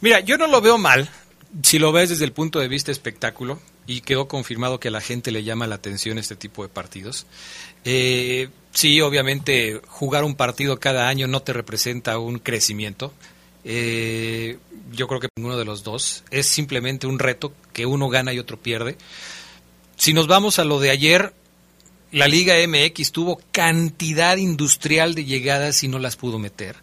[0.00, 1.08] Mira, yo no lo veo mal
[1.62, 5.00] si lo ves desde el punto de vista espectáculo y quedó confirmado que a la
[5.00, 7.26] gente le llama la atención este tipo de partidos.
[7.84, 13.12] Eh, sí, obviamente jugar un partido cada año no te representa un crecimiento.
[13.64, 14.58] Eh,
[14.92, 16.24] yo creo que ninguno de los dos.
[16.30, 18.96] Es simplemente un reto que uno gana y otro pierde.
[19.96, 21.32] Si nos vamos a lo de ayer,
[22.12, 26.76] la Liga MX tuvo cantidad industrial de llegadas y no las pudo meter.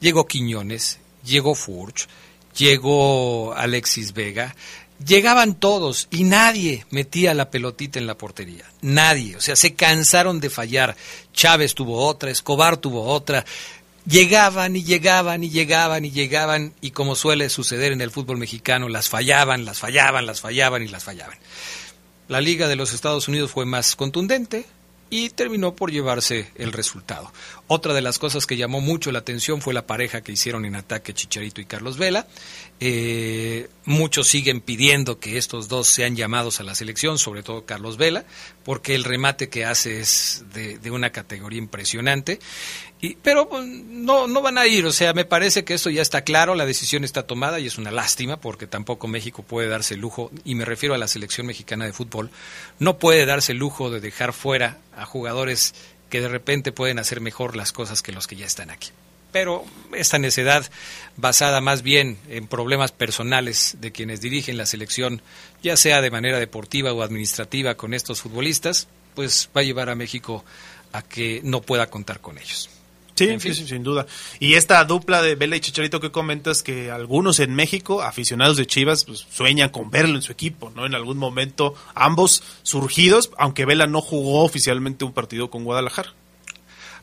[0.00, 2.08] Llegó Quiñones, llegó Furch,
[2.56, 4.56] llegó Alexis Vega,
[5.04, 8.64] llegaban todos y nadie metía la pelotita en la portería.
[8.80, 9.36] Nadie.
[9.36, 10.96] O sea, se cansaron de fallar.
[11.34, 13.44] Chávez tuvo otra, Escobar tuvo otra.
[14.06, 18.88] Llegaban y llegaban y llegaban y llegaban y como suele suceder en el fútbol mexicano,
[18.88, 21.36] las fallaban, las fallaban, las fallaban y las fallaban.
[22.30, 24.64] La Liga de los Estados Unidos fue más contundente
[25.10, 27.32] y terminó por llevarse el resultado.
[27.72, 30.74] Otra de las cosas que llamó mucho la atención fue la pareja que hicieron en
[30.74, 32.26] ataque Chicharito y Carlos Vela.
[32.80, 37.96] Eh, muchos siguen pidiendo que estos dos sean llamados a la selección, sobre todo Carlos
[37.96, 38.24] Vela,
[38.64, 42.40] porque el remate que hace es de, una categoría impresionante.
[43.00, 46.02] Y, pero pues, no, no van a ir, o sea, me parece que esto ya
[46.02, 49.94] está claro, la decisión está tomada y es una lástima porque tampoco México puede darse
[49.94, 52.30] el lujo, y me refiero a la selección mexicana de fútbol,
[52.80, 55.72] no puede darse el lujo de dejar fuera a jugadores
[56.10, 58.90] que de repente pueden hacer mejor las cosas que los que ya están aquí.
[59.32, 60.68] pero esta necedad
[61.16, 65.22] basada más bien en problemas personales de quienes dirigen la selección,
[65.62, 69.94] ya sea de manera deportiva o administrativa con estos futbolistas, pues va a llevar a
[69.94, 70.44] México
[70.92, 72.68] a que no pueda contar con ellos.
[73.26, 74.06] Sí, sí, sí, sin duda.
[74.38, 78.66] Y esta dupla de Vela y Chicharito que comentas que algunos en México, aficionados de
[78.66, 80.86] Chivas, pues, sueñan con verlo en su equipo, ¿no?
[80.86, 86.14] En algún momento, ambos surgidos, aunque Vela no jugó oficialmente un partido con Guadalajara.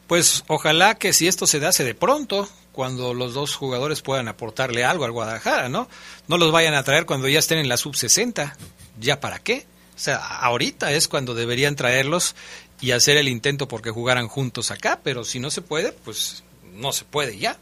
[0.08, 4.28] Pues ojalá que si esto se da, se de pronto, cuando los dos jugadores puedan
[4.28, 5.90] aportarle algo al Guadalajara, ¿no?
[6.28, 8.56] No los vayan a traer cuando ya estén en la sub-60.
[9.00, 9.66] ¿Ya para qué?
[9.96, 12.36] O sea, ahorita es cuando deberían traerlos
[12.80, 16.92] y hacer el intento porque jugaran juntos acá, pero si no se puede, pues no
[16.92, 17.58] se puede ya.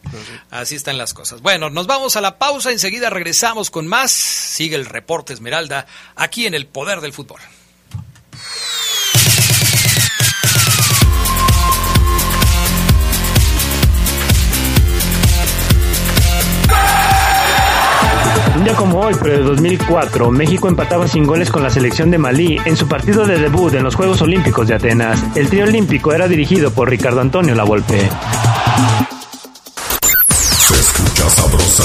[0.50, 1.42] Así están las cosas.
[1.42, 4.12] Bueno, nos vamos a la pausa, enseguida regresamos con más.
[4.12, 7.40] Sigue el reporte Esmeralda aquí en el Poder del Fútbol.
[18.66, 22.58] Día como hoy, pero de 2004, México empataba sin goles con la selección de Malí
[22.66, 25.24] en su partido de debut en los Juegos Olímpicos de Atenas.
[25.36, 28.10] El trío olímpico era dirigido por Ricardo Antonio Lavolpe.
[30.32, 31.84] Se escucha sabrosa,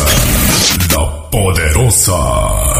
[0.97, 2.80] la poderosa.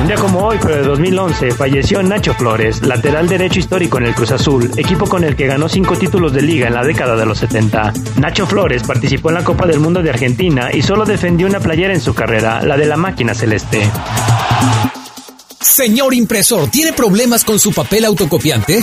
[0.00, 4.14] Un día como hoy, pero de 2011, falleció Nacho Flores, lateral derecho histórico en el
[4.14, 7.26] Cruz Azul, equipo con el que ganó cinco títulos de liga en la década de
[7.26, 7.92] los 70.
[8.16, 11.92] Nacho Flores participó en la Copa del Mundo de Argentina y solo defendió una playera
[11.92, 13.88] en su carrera, la de la máquina celeste.
[15.60, 18.82] Señor impresor, ¿tiene problemas con su papel autocopiante?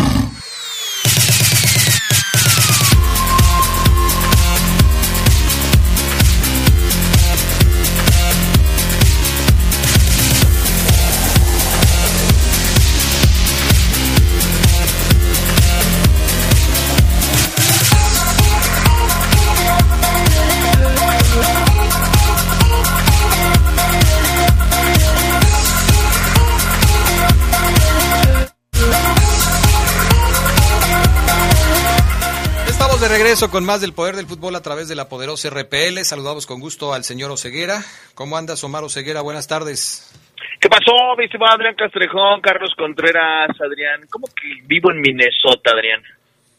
[33.41, 35.97] Regreso con más del poder del fútbol a través de la poderosa RPL.
[36.03, 37.81] Saludamos con gusto al señor Oseguera.
[38.13, 39.21] ¿Cómo andas, Omar Oseguera?
[39.21, 40.13] Buenas tardes.
[40.59, 44.05] ¿Qué pasó, mi estimado Adrián Castrejón, Carlos Contreras, Adrián?
[44.11, 46.03] ¿Cómo que vivo en Minnesota, Adrián?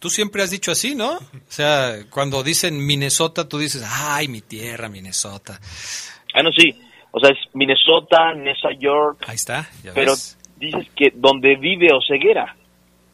[0.00, 1.18] Tú siempre has dicho así, ¿no?
[1.18, 5.60] O sea, cuando dicen Minnesota, tú dices, ay, mi tierra, Minnesota.
[6.34, 6.76] Ah, no, sí.
[7.12, 9.24] O sea, es Minnesota, Nueva York.
[9.28, 10.36] Ahí está, ya Pero ves.
[10.56, 12.56] dices que donde vive Oseguera.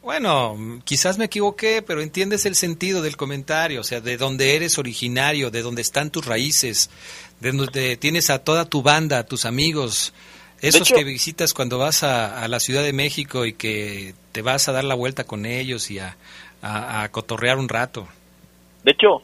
[0.01, 4.77] Bueno, quizás me equivoqué, pero entiendes el sentido del comentario, o sea, de donde eres
[4.79, 6.89] originario, de donde están tus raíces,
[7.41, 10.13] de donde tienes a toda tu banda, a tus amigos,
[10.61, 14.41] esos hecho- que visitas cuando vas a, a la Ciudad de México y que te
[14.41, 16.15] vas a dar la vuelta con ellos y a,
[16.61, 18.07] a- a cotorrear un rato.
[18.83, 19.21] De hecho,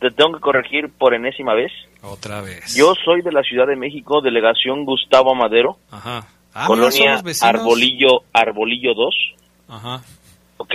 [0.00, 1.72] te tengo que corregir por enésima vez.
[2.02, 2.74] Otra vez.
[2.76, 6.28] Yo soy de la Ciudad de México, delegación Gustavo Madero, Ajá.
[6.56, 7.20] Ah, colonia.
[7.40, 9.14] Arbolillo, Arbolillo 2,
[9.68, 10.02] Ajá.
[10.58, 10.72] ¿ok?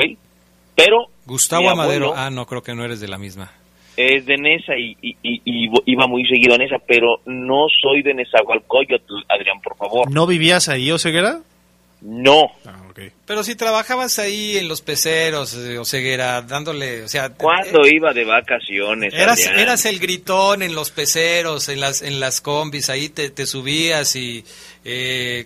[0.75, 2.13] Pero Gustavo Amadero.
[2.15, 3.51] Ah, no, creo que no eres de la misma.
[3.97, 8.01] es de Nesa y, y- y- y iba muy seguido a Nesa, pero no soy
[8.01, 10.09] de Nezahualcóyotl, Adrián, por favor.
[10.09, 11.39] ¿No vivías ahí, Oseguera?
[12.01, 12.49] No.
[13.25, 17.29] Pero si trabajabas ahí en los peceros, eh, Oseguera, dándole, o sea...
[17.29, 19.59] ¿Cuándo iba de vacaciones, Eras, Adrián?
[19.59, 24.15] eras el gritón en los peceros, en las, en las combis, ahí te, te subías
[24.17, 24.43] y
[24.85, 25.45] eh,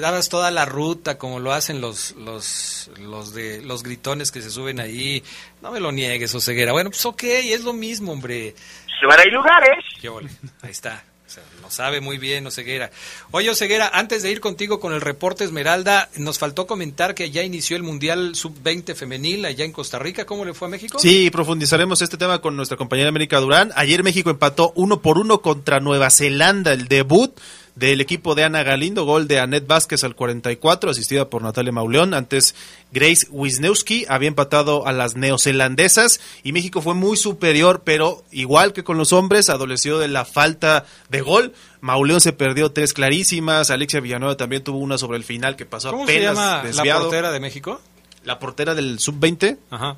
[0.00, 4.50] dabas toda la ruta como lo hacen los, los, los, de, los gritones que se
[4.50, 5.22] suben ahí.
[5.62, 6.72] No me lo niegues, Oseguera.
[6.72, 8.54] Bueno, pues ok, es lo mismo, hombre.
[9.00, 9.84] Pero hay lugares.
[10.00, 10.30] Qué ole,
[10.62, 11.04] Ahí está.
[11.26, 12.90] O sea, lo sabe muy bien Oseguera.
[13.30, 17.42] Oye, Oseguera, antes de ir contigo con el reporte Esmeralda, nos faltó comentar que ya
[17.42, 20.26] inició el Mundial Sub-20 femenil allá en Costa Rica.
[20.26, 20.98] ¿Cómo le fue a México?
[20.98, 23.72] Sí, profundizaremos este tema con nuestra compañera América Durán.
[23.74, 27.34] Ayer México empató uno por uno contra Nueva Zelanda, el debut
[27.76, 32.14] del equipo de Ana Galindo, gol de Anet Vázquez al 44, asistida por Natalia Mauleón.
[32.14, 32.54] Antes
[32.92, 38.84] Grace Wisniewski había empatado a las neozelandesas y México fue muy superior, pero igual que
[38.84, 41.52] con los hombres, adoleció de la falta de gol.
[41.80, 45.90] Mauleón se perdió tres clarísimas, Alexia Villanueva también tuvo una sobre el final que pasó
[45.90, 47.00] ¿Cómo se apenas llama la desviado.
[47.02, 47.80] portera de México?
[48.22, 49.58] La portera del sub-20.
[49.70, 49.96] Ajá.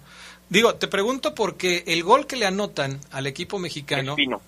[0.49, 4.13] Digo, te pregunto porque el gol que le anotan al equipo mexicano.
[4.13, 4.41] Espino.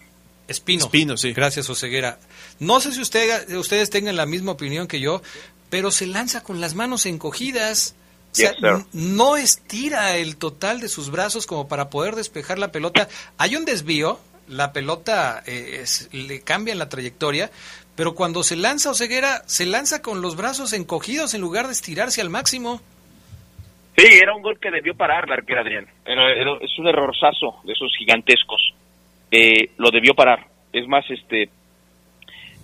[0.49, 0.84] Espino.
[0.84, 1.32] Espino, sí.
[1.32, 2.18] Gracias, Oseguera.
[2.59, 5.22] No sé si usted, ustedes tengan la misma opinión que yo,
[5.70, 7.94] pero se lanza con las manos encogidas.
[8.32, 8.61] O sea, Yes,
[8.92, 13.09] no estira el total de sus brazos como para poder despejar la pelota.
[13.38, 14.18] Hay un desvío,
[14.49, 17.51] la pelota eh, es- le cambian la trayectoria,
[17.96, 22.20] pero cuando se lanza Oseguera, se lanza con los brazos encogidos en lugar de estirarse
[22.20, 22.80] al máximo.
[23.96, 25.86] Sí, era un gol que debió parar la arquera Adrián.
[26.07, 28.61] Era- era- es un errorzazo de esos gigantescos.
[29.31, 30.47] Eh, lo debió parar.
[30.72, 31.51] Es más, este,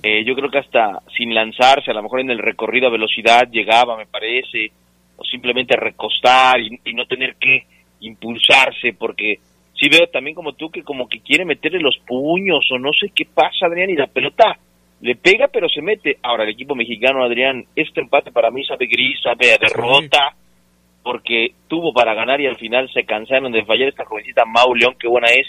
[0.02, 3.48] eh, yo creo que hasta sin lanzarse, a lo mejor en el recorrido a velocidad
[3.50, 4.70] llegaba, me parece,
[5.16, 7.64] o simplemente recostar y, y no tener que
[8.00, 9.38] impulsarse, porque
[9.74, 13.10] sí veo también como tú que como que quiere meterle los puños o no sé
[13.14, 14.58] qué pasa, Adrián, y la pelota
[15.00, 16.18] le pega pero se mete.
[16.22, 20.34] Ahora el equipo mexicano, Adrián, este empate para mí sabe gris, sabe a derrota
[21.02, 24.96] porque tuvo para ganar y al final se cansaron de fallar esta jovencita Mau León,
[24.98, 25.46] qué buena es,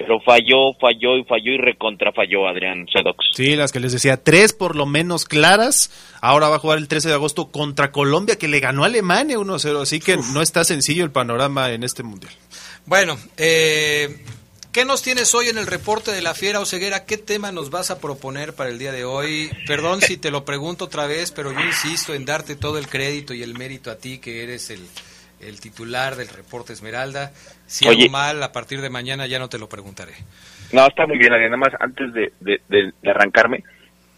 [0.00, 3.18] pero falló, falló y falló y recontrafalló Adrián Sedox.
[3.34, 5.90] Sí, las que les decía, tres por lo menos claras.
[6.22, 9.36] Ahora va a jugar el 13 de agosto contra Colombia, que le ganó a Alemania
[9.36, 9.82] 1-0.
[9.82, 12.32] Así que no está sencillo el panorama en este mundial.
[12.86, 14.24] Bueno, eh,
[14.72, 17.04] ¿qué nos tienes hoy en el reporte de la Fiera Oseguera?
[17.04, 19.50] ¿Qué tema nos vas a proponer para el día de hoy?
[19.66, 23.34] Perdón si te lo pregunto otra vez, pero yo insisto en darte todo el crédito
[23.34, 24.80] y el mérito a ti, que eres el,
[25.42, 27.30] el titular del reporte Esmeralda.
[27.66, 28.02] Si Oye.
[28.04, 30.12] hago mal, a partir de mañana ya no te lo preguntaré.
[30.72, 31.50] No, está muy bien, Adrián.
[31.52, 33.62] Nada más, antes de, de- de- de arrancarme,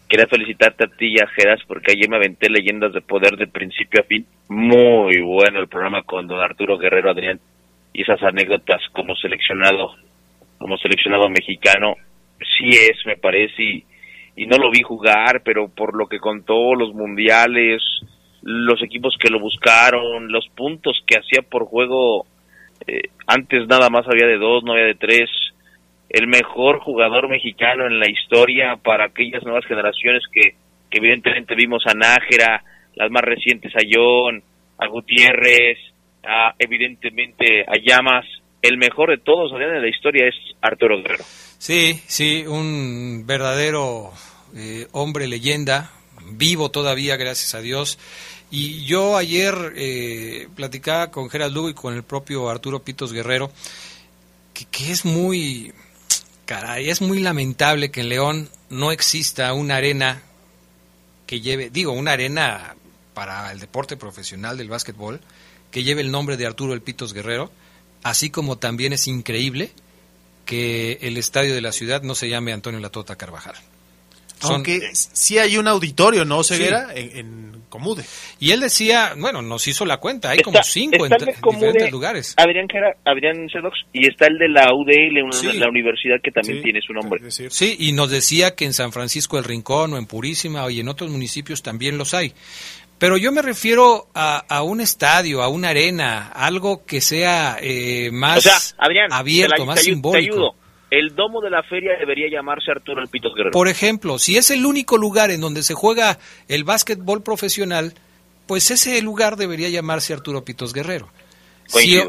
[0.07, 3.47] quería felicitarte a ti y a Geras porque ayer me aventé leyendas de poder de
[3.47, 4.25] principio a fin.
[4.49, 7.39] Muy bueno el programa con don Arturo Guerrero, Adrián,
[7.93, 9.95] y esas anécdotas como seleccionado,
[10.59, 11.95] como seleccionado mexicano,
[12.57, 13.85] sí es, me parece, y,
[14.35, 17.81] y no lo vi jugar, pero por lo que contó, los mundiales,
[18.43, 22.25] los equipos que lo buscaron, los puntos que hacía por juego,
[22.85, 25.29] eh, antes nada más había de dos, no había de tres,
[26.09, 30.55] el mejor jugador mexicano en la historia para aquellas nuevas generaciones que,
[30.89, 32.63] que evidentemente vimos a Nájera,
[32.95, 34.43] las más recientes a John,
[34.77, 35.79] a Gutiérrez,
[36.23, 38.25] a, evidentemente a Llamas.
[38.61, 41.23] El mejor de todos en la historia es Arturo Guerrero.
[41.25, 44.11] Sí, sí, un verdadero
[44.55, 45.89] eh, hombre leyenda,
[46.31, 47.97] vivo todavía, gracias a Dios.
[48.51, 53.51] Y yo ayer eh, platicaba con Gerald Lugo y con el propio Arturo Pitos Guerrero,
[54.53, 55.73] que, es muy,
[56.45, 60.21] caray, es muy lamentable que en León no exista una arena
[61.25, 62.75] que lleve, digo, una arena
[63.13, 65.19] para el deporte profesional del básquetbol,
[65.71, 67.51] que lleve el nombre de Arturo El Pitos Guerrero,
[68.03, 69.71] así como también es increíble
[70.45, 73.55] que el estadio de la ciudad no se llame Antonio Latota Carvajal.
[74.39, 76.87] Son- Aunque sí hay un auditorio, ¿no, Ceguera?
[76.93, 77.11] Sí.
[77.13, 78.03] En, en Comude.
[78.39, 81.33] Y él decía, bueno, nos hizo la cuenta, hay como cinco en está el de
[81.33, 82.33] t- Comude, diferentes lugares.
[82.37, 85.53] Adrián, Gera- Adrián Sedox, y está el de la UDL, una- Sí.
[85.57, 86.63] la universidad que también Sí.
[86.65, 87.31] tiene su nombre.
[87.31, 90.87] Sí, y nos decía que en San Francisco del Rincón o en Purísima y en
[90.87, 92.33] otros municipios también los hay.
[92.99, 98.11] Pero yo me refiero a, a un estadio, a una arena, algo que sea eh,
[98.13, 100.35] más o sea, Adrián, abierto, la- más te simbólico.
[100.35, 100.55] ayudo.
[100.93, 103.51] El domo de la feria debería llamarse Arturo El Pitos Guerrero.
[103.51, 107.95] Por ejemplo, si es el único lugar en donde se juega el básquetbol profesional,
[108.45, 111.09] pues ese lugar debería llamarse Arturo Pitos Guerrero.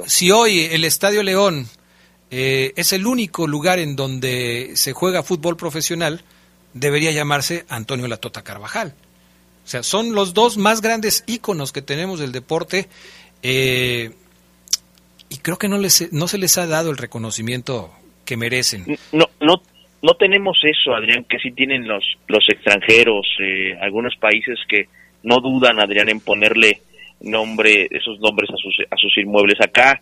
[0.06, 1.66] Si hoy el Estadio León
[2.30, 6.22] eh, es el único lugar en donde se juega fútbol profesional,
[6.74, 8.94] debería llamarse Antonio Latota Carvajal.
[9.64, 12.90] O sea, son los dos más grandes íconos que tenemos del deporte
[13.42, 14.12] eh,
[15.30, 17.90] y creo que no, les, no se les ha dado el reconocimiento
[18.24, 18.84] que merecen.
[19.12, 19.62] No, no,
[20.02, 24.88] no tenemos eso, Adrián, que sí tienen los, los extranjeros, eh, algunos países que
[25.22, 26.82] no dudan, Adrián, en ponerle
[27.20, 29.60] nombre, esos nombres a sus, a sus inmuebles.
[29.60, 30.00] Acá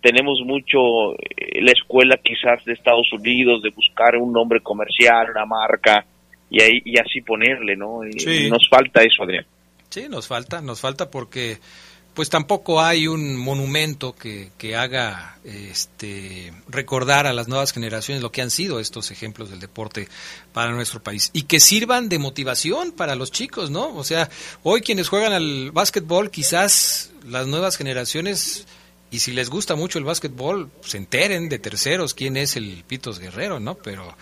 [0.00, 5.46] tenemos mucho eh, la escuela quizás de Estados Unidos de buscar un nombre comercial, una
[5.46, 6.04] marca
[6.50, 8.00] y ahí y así ponerle, ¿no?
[8.16, 8.48] Sí.
[8.50, 9.46] Nos falta eso, Adrián.
[9.88, 11.58] Sí, nos falta, nos falta porque
[12.14, 18.32] pues tampoco hay un monumento que, que haga este recordar a las nuevas generaciones lo
[18.32, 20.08] que han sido estos ejemplos del deporte
[20.52, 23.94] para nuestro país y que sirvan de motivación para los chicos, ¿no?
[23.96, 24.30] O sea,
[24.62, 28.66] hoy quienes juegan al básquetbol, quizás las nuevas generaciones
[29.10, 33.18] y si les gusta mucho el básquetbol, se enteren de terceros quién es el Pitos
[33.18, 33.76] Guerrero, ¿no?
[33.76, 34.16] Pero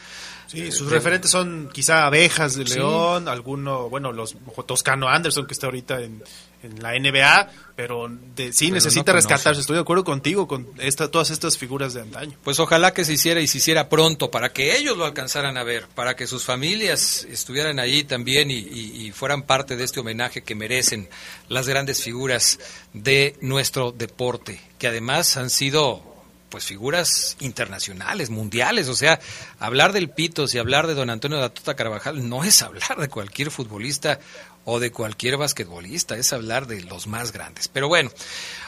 [0.52, 4.36] Sí, sus referentes son quizá Abejas de León, alguno, bueno, los
[4.66, 6.22] Toscano Anderson que está ahorita en,
[6.62, 9.62] en la NBA, pero de, sí necesita rescatarse.
[9.62, 12.36] Estoy de acuerdo contigo con esta, todas estas figuras de antaño.
[12.44, 15.64] Pues ojalá que se hiciera y se hiciera pronto para que ellos lo alcanzaran a
[15.64, 20.42] ver, para que sus familias estuvieran ahí también y, y fueran parte de este homenaje
[20.42, 21.08] que merecen
[21.48, 22.58] las grandes figuras
[22.92, 26.11] de nuestro deporte, que además han sido
[26.52, 29.18] pues figuras internacionales, mundiales, o sea,
[29.58, 32.98] hablar del Pitos y hablar de don Antonio de la Tota Carvajal no es hablar
[32.98, 34.20] de cualquier futbolista
[34.66, 37.68] o de cualquier basquetbolista, es hablar de los más grandes.
[37.68, 38.10] Pero bueno,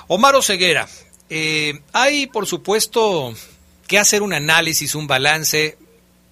[0.08, 0.88] Omar Ceguera,
[1.28, 3.34] eh, hay por supuesto
[3.86, 5.76] que hacer un análisis, un balance,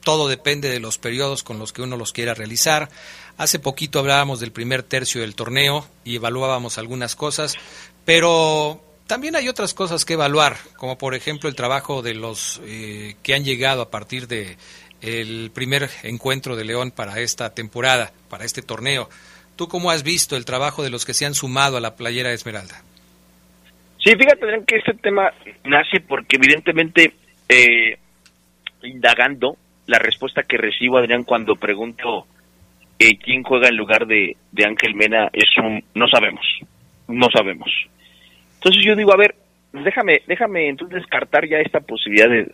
[0.02, 2.88] todo depende de los periodos con los que uno los quiera realizar.
[3.36, 7.56] Hace poquito hablábamos del primer tercio del torneo y evaluábamos algunas cosas,
[8.06, 8.82] pero
[9.12, 13.34] también hay otras cosas que evaluar, como por ejemplo el trabajo de los eh, que
[13.34, 14.56] han llegado a partir de
[15.02, 19.10] el primer encuentro de León para esta temporada, para este torneo.
[19.54, 22.32] ¿Tú cómo has visto el trabajo de los que se han sumado a la playera
[22.32, 22.80] Esmeralda?
[24.02, 25.30] Sí, fíjate que este tema
[25.64, 27.12] nace porque evidentemente
[27.50, 27.98] eh,
[28.82, 29.58] indagando
[29.88, 32.26] la respuesta que recibo Adrián cuando pregunto
[32.98, 36.46] eh, quién juega en lugar de, de Ángel Mena es un no sabemos,
[37.08, 37.70] no sabemos.
[38.62, 39.34] Entonces yo digo, a ver,
[39.72, 42.46] déjame, déjame entonces descartar ya esta posibilidad de,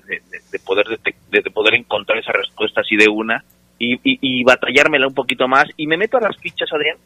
[0.64, 3.44] poder de, poder encontrar esa respuesta así de una
[3.78, 6.96] y, y, batallármela un poquito más y me meto a las fichas, Adrián,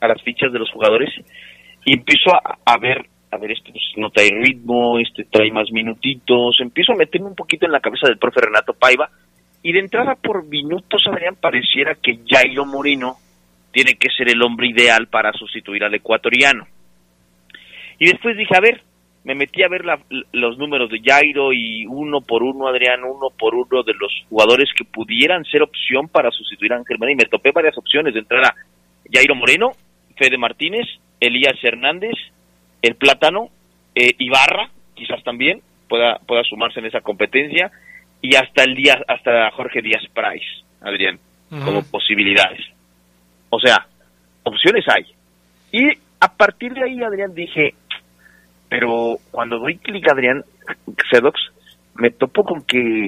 [0.00, 1.10] a las fichas de los jugadores
[1.84, 6.56] y empiezo a, ver, a ver, este pues, no trae ritmo, este trae más minutitos,
[6.60, 9.10] empiezo a meterme un poquito en la cabeza del profe Renato Paiva
[9.60, 13.16] y de entrada por minutos, Adrián, pareciera que Jairo Moreno
[13.72, 16.68] tiene que ser el hombre ideal para sustituir al ecuatoriano.
[17.98, 18.82] Y después dije, a ver,
[19.24, 19.84] me metí a ver
[20.32, 24.68] los números de Jairo y uno por uno, Adrián, uno por uno de los jugadores
[24.76, 27.12] que pudieran ser opción para sustituir a Ángel Mena.
[27.12, 28.54] Y me topé varias opciones de entrada.
[29.12, 29.72] Jairo Moreno,
[30.16, 30.86] Fede Martínez,
[31.20, 32.14] Elías Hernández,
[32.80, 33.48] El Plátano,
[33.94, 37.70] eh, Ibarra, quizás también pueda, pueda sumarse en esa competencia,
[38.22, 41.18] y hasta el día, hasta Jorge Díaz Price, Adrián,
[41.50, 42.60] como posibilidades.
[43.50, 43.86] O sea,
[44.44, 45.04] opciones hay.
[45.70, 45.90] Y
[46.20, 47.74] a partir de ahí, Adrián, dije,
[48.72, 50.42] pero cuando doy clic, Adrián,
[51.10, 51.38] Sedox,
[51.96, 53.06] me topo con que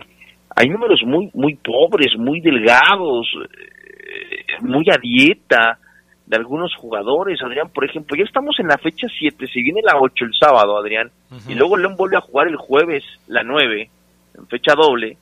[0.55, 5.79] hay números muy, muy pobres, muy delgados, eh, muy a dieta
[6.27, 9.97] de algunos jugadores, Adrián, por ejemplo, ya estamos en la fecha 7, si viene la
[9.99, 11.11] 8 el sábado, Adrián,
[11.49, 13.89] y luego León vuelve a jugar el jueves, la 9,
[14.37, 15.17] en fecha doble,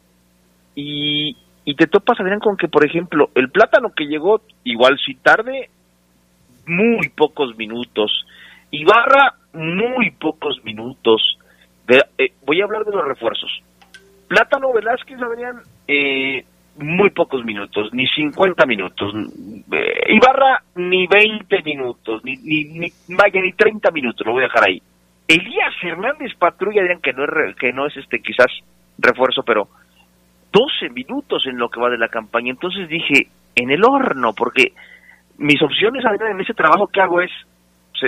[0.74, 5.14] y, y te topas, Adrián, con que, por ejemplo, el plátano que llegó, igual si
[5.14, 5.70] tarde,
[6.66, 8.26] muy pocos minutos,
[8.72, 11.38] Ibarra, muy pocos minutos.
[11.88, 13.50] Eh, voy a hablar de los refuerzos.
[14.28, 16.44] Plátano Velázquez, Adrián, eh,
[16.76, 19.12] muy pocos minutos, ni 50 minutos.
[19.72, 24.68] Eh, Ibarra, ni 20 minutos, ni, ni, vaya, ni 30 minutos, lo voy a dejar
[24.68, 24.82] ahí.
[25.28, 28.48] Elías Hernández Patrulla, Adrián, que no es, que no es este quizás
[28.98, 29.68] refuerzo, pero
[30.52, 32.50] 12 minutos en lo que va de la campaña.
[32.50, 34.72] Entonces dije, en el horno, porque
[35.38, 37.30] mis opciones, Adrián, en ese trabajo que hago es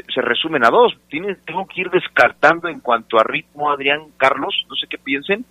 [0.02, 0.94] se, resumen a dos.
[1.08, 5.44] Tienen, tengo que ir descartando en cuanto a ritmo, Adrián, Carlos, no sé qué piensen,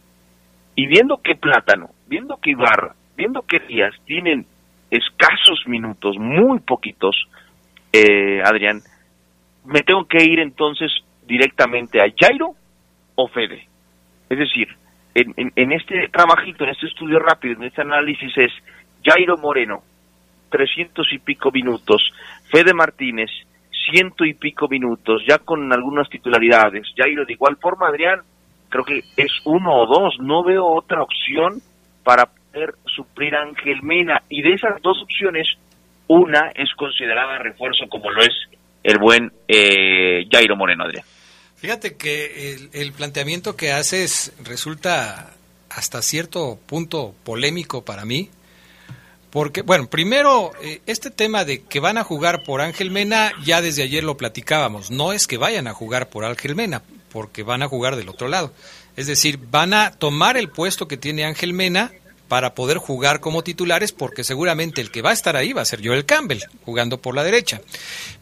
[0.75, 4.45] y viendo que Plátano, viendo que Ibarra, viendo que Díaz tienen
[4.89, 7.15] escasos minutos, muy poquitos,
[7.91, 8.81] eh, Adrián,
[9.65, 10.91] me tengo que ir entonces
[11.25, 12.55] directamente a Jairo
[13.15, 13.67] o Fede.
[14.29, 14.67] Es decir,
[15.15, 18.51] en, en, este trabajito, en este estudio rápido, en este análisis es
[19.03, 19.83] Jairo Moreno,
[20.49, 22.01] 300 y pico minutos,
[22.51, 23.29] Fede Martínez,
[23.89, 26.87] ciento y pico minutos, ya con algunas titularidades.
[26.95, 28.21] Y de igual forma, Adrián,
[28.69, 31.61] creo que es uno o dos, no veo otra opción
[32.03, 34.21] para poder suplir a Ángel Mena.
[34.29, 35.47] Y de esas dos opciones,
[36.07, 38.33] una es considerada refuerzo como lo es
[38.83, 41.05] el buen eh, Jairo Moreno, Adrián.
[41.55, 45.33] Fíjate que el, el planteamiento que haces resulta
[45.69, 48.29] hasta cierto punto polémico para mí,
[49.33, 53.63] porque, bueno, primero, eh, este tema de que van a jugar por Ángel Mena, ya
[53.63, 54.91] desde ayer lo platicábamos.
[54.91, 58.27] No es que vayan a jugar por Ángel Mena, porque van a jugar del otro
[58.27, 58.53] lado.
[58.95, 61.91] Es decir, van a tomar el puesto que tiene Ángel Mena
[62.33, 65.65] para poder jugar como titulares, porque seguramente el que va a estar ahí va a
[65.65, 67.61] ser Joel Campbell, jugando por la derecha.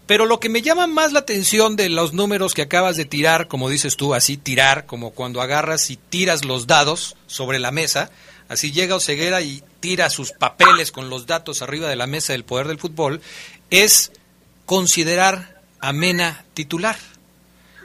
[0.05, 3.47] Pero lo que me llama más la atención de los números que acabas de tirar,
[3.47, 8.11] como dices tú, así tirar, como cuando agarras y tiras los dados sobre la mesa,
[8.49, 12.43] así llega Oseguera y tira sus papeles con los datos arriba de la mesa del
[12.43, 13.21] poder del fútbol,
[13.69, 14.11] es
[14.65, 16.97] considerar a Mena titular.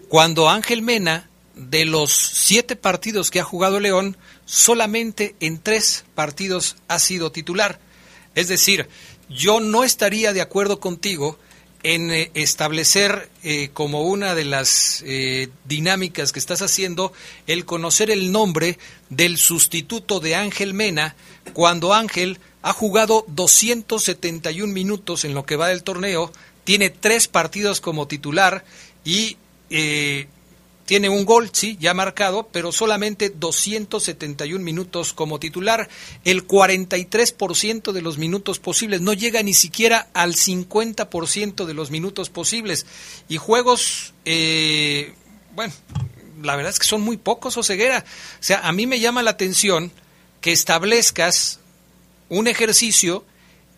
[0.08, 4.16] Cuando Ángel Mena de los siete partidos que ha jugado León,
[4.46, 7.78] solamente en tres partidos ha sido titular.
[8.34, 8.88] Es decir,
[9.28, 11.38] yo no estaría de acuerdo contigo
[11.82, 17.12] en eh, establecer eh, como una de las eh, dinámicas que estás haciendo
[17.46, 18.78] el conocer el nombre
[19.08, 21.14] del sustituto de Ángel Mena
[21.52, 26.32] cuando Ángel ha jugado 271 minutos en lo que va del torneo,
[26.64, 28.64] tiene tres partidos como titular
[29.04, 29.36] y
[30.86, 35.88] tiene un gol, sí, ya marcado, pero solamente 271 minutos como titular,
[36.24, 42.30] el 43% de los minutos posibles, no llega ni siquiera al 50% de los minutos
[42.30, 42.86] posibles.
[43.28, 45.12] Y juegos, eh,
[45.56, 45.74] bueno,
[46.40, 48.04] la verdad es que son muy pocos, Oseguera.
[48.40, 49.90] O sea, a mí me llama la atención
[50.40, 51.58] que establezcas
[52.28, 53.24] un ejercicio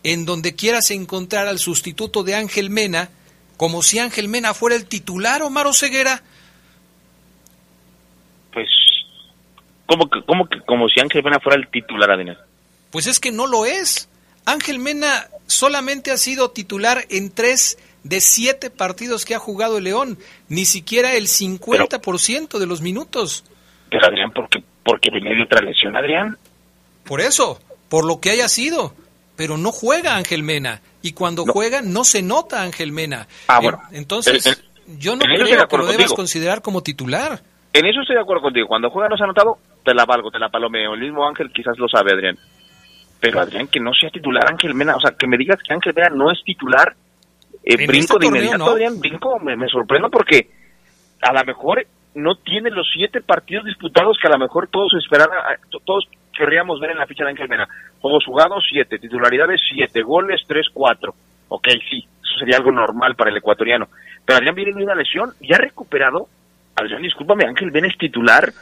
[0.02, 3.09] en donde quieras encontrar al sustituto de Ángel Mena,
[3.56, 6.22] como si Ángel Mena fuera el titular, Omar Oseguera
[8.53, 8.68] pues,
[9.86, 12.38] ¿cómo que, cómo que, como si Ángel Mena fuera el titular, Adina?
[12.90, 14.09] Pues es que no lo es.
[14.44, 19.84] Ángel Mena solamente ha sido titular en tres de siete partidos que ha jugado el
[19.84, 20.18] León,
[20.49, 23.44] ni siquiera el 50% de los minutos.
[23.90, 26.38] Pero Adrián, ¿por qué, porque tenía otra lesión, Adrián?
[27.05, 28.94] Por eso, por lo que haya sido.
[29.36, 30.82] Pero no juega Ángel Mena.
[31.01, 33.28] Y cuando juega, no se nota Ángel Mena.
[33.46, 33.80] Ah, bueno.
[33.92, 34.62] Entonces,
[34.99, 37.40] yo no creo que lo debas considerar como titular.
[37.79, 38.66] En eso estoy de acuerdo contigo.
[38.66, 40.95] Cuando juega no se ha notado, te la valgo, te la palomeo.
[40.95, 42.37] El mismo Ángel quizás lo sabe, Adrián.
[43.20, 45.95] Pero Adrián, que no sea titular Ángel Mena, o sea, que me digas que Ángel
[45.95, 46.97] Mena no es titular,
[47.62, 50.51] eh, brinco este de inmediato, Adrián, brinco, me, me sorprendo porque
[51.22, 55.39] a lo mejor no tiene los siete partidos disputados que a lo mejor todos esperaban,
[55.85, 57.68] todos querríamos ver en la ficha de Ángel Mena.
[58.01, 61.14] Juegos jugados, siete, titularidades, siete, goles, tres, cuatro.
[61.49, 63.87] Ok, sí, eso sería algo normal para el ecuatoriano.
[64.24, 66.26] Pero Adrián viene de una lesión, ya ha recuperado
[66.79, 68.53] Adrián, discúlpame, Ángel Ben es titular,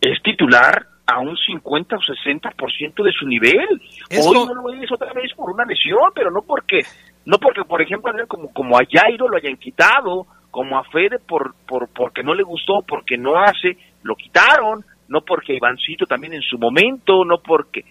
[0.00, 3.68] es titular a un 50 o 60% de su nivel.
[4.10, 6.80] Hoy no lo es otra vez por una lesión, pero no porque,
[7.26, 11.54] no porque, por ejemplo, como, como a Jairo lo hayan quitado, como a Fede por,
[11.66, 16.42] por, porque no le gustó, porque no hace, lo quitaron, no porque Ivancito también en
[16.42, 17.84] su momento, no porque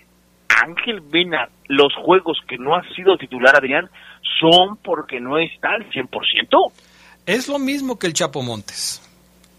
[0.48, 3.90] Ángel Vena, los juegos que no ha sido titular, Adrián,
[4.40, 6.72] son porque no está al 100%.
[7.26, 9.03] Es lo mismo que el Chapo Montes.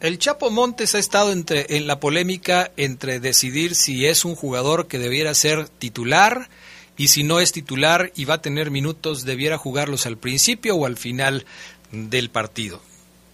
[0.04, 4.86] El Chapo Montes ha estado entre, en la polémica entre decidir si es un jugador
[4.86, 6.50] que debiera ser titular
[6.98, 10.84] y si no es titular y va a tener minutos, debiera jugarlos al principio o
[10.84, 11.46] al final
[11.90, 12.82] del partido.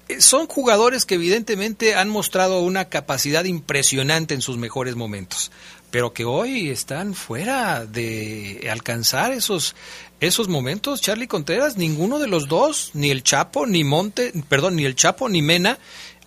[0.06, 5.50] Eh, son jugadores que evidentemente han mostrado una capacidad impresionante en sus mejores momentos,
[5.90, 9.74] pero que hoy están fuera de alcanzar esos
[10.20, 14.84] esos momentos, Charlie Contreras, ninguno de los dos, ni el Chapo, ni Monte, perdón, ni
[14.84, 15.78] el Chapo, ni Mena,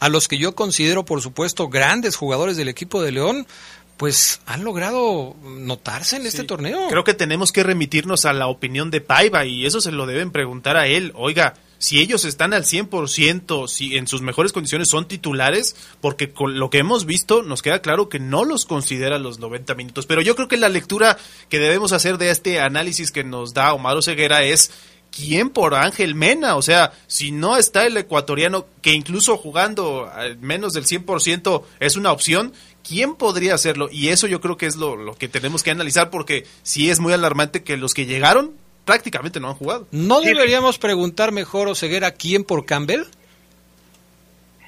[0.03, 3.47] a los que yo considero, por supuesto, grandes jugadores del equipo de León,
[3.95, 6.89] pues han logrado notarse en este torneo.
[6.89, 10.31] Creo que tenemos que remitirnos a la opinión de Paiva y eso se lo deben
[10.31, 11.13] preguntar a él.
[11.15, 16.59] Oiga, si ellos están al 100%, si en sus mejores condiciones son titulares, porque con
[16.59, 20.05] lo que hemos visto nos queda claro que no los considera los 90 minutos.
[20.05, 23.73] Pero yo creo que la lectura que debemos hacer de este análisis que nos da
[23.73, 24.69] Omar Ceguera es
[25.15, 26.55] ¿quién por Ángel Mena?
[26.55, 30.11] O sea, si no está el ecuatoriano, que incluso jugando
[30.41, 32.53] menos del 100% es una opción,
[32.87, 33.89] ¿quién podría hacerlo?
[33.91, 37.13] Y eso yo creo que es lo, que tenemos que analizar porque sí es muy
[37.13, 38.53] alarmante que los que llegaron
[38.85, 39.87] prácticamente no han jugado.
[39.91, 43.03] ¿No deberíamos preguntar mejor, o Ceguera, quién por Campbell?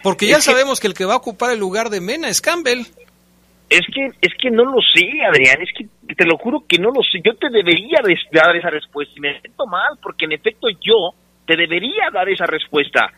[0.03, 2.85] Porque ya sabemos que el que va a ocupar el lugar de Mena es Campbell.
[3.69, 6.89] Es que, es que no lo sé, Adrián, es que te lo juro que no
[6.91, 7.19] lo sé.
[7.23, 7.99] Yo te debería
[8.31, 11.13] dar esa respuesta y me siento mal porque en efecto yo
[11.45, 13.11] te debería dar esa respuesta.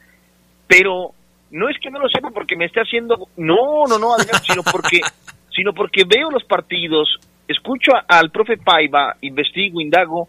[0.67, 1.11] Pero
[1.51, 4.63] no es que no lo sepa porque me esté haciendo, no, no, no, Adrián, sino
[4.63, 5.01] porque,
[5.55, 7.09] sino porque veo los partidos,
[7.47, 10.27] escucho al profe Paiva, investigo, indago,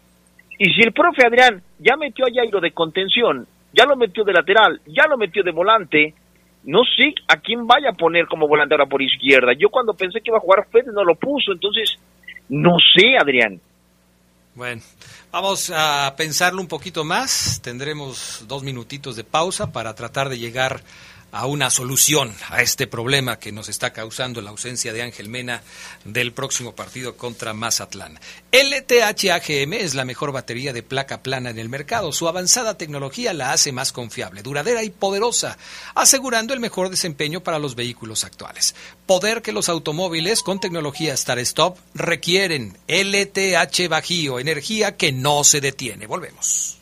[0.57, 4.33] y si el profe Adrián ya metió a Jairo de contención, ya lo metió de
[4.33, 6.13] lateral, ya lo metió de volante,
[6.63, 9.53] no sé a quién vaya a poner como volante ahora por izquierda.
[9.57, 11.97] Yo cuando pensé que iba a jugar Fede no lo puso, entonces
[12.49, 13.59] no sé, Adrián.
[14.55, 14.81] Bueno,
[15.31, 17.61] vamos a pensarlo un poquito más.
[17.63, 20.81] Tendremos dos minutitos de pausa para tratar de llegar
[21.31, 25.61] a una solución a este problema que nos está causando la ausencia de Ángel Mena
[26.03, 28.19] del próximo partido contra Mazatlán.
[28.51, 32.11] LTH AGM es la mejor batería de placa plana en el mercado.
[32.11, 35.57] Su avanzada tecnología la hace más confiable, duradera y poderosa,
[35.95, 38.75] asegurando el mejor desempeño para los vehículos actuales.
[39.05, 42.77] Poder que los automóviles con tecnología Star Stop requieren.
[42.87, 46.07] LTH Bajío, energía que no se detiene.
[46.07, 46.77] Volvemos.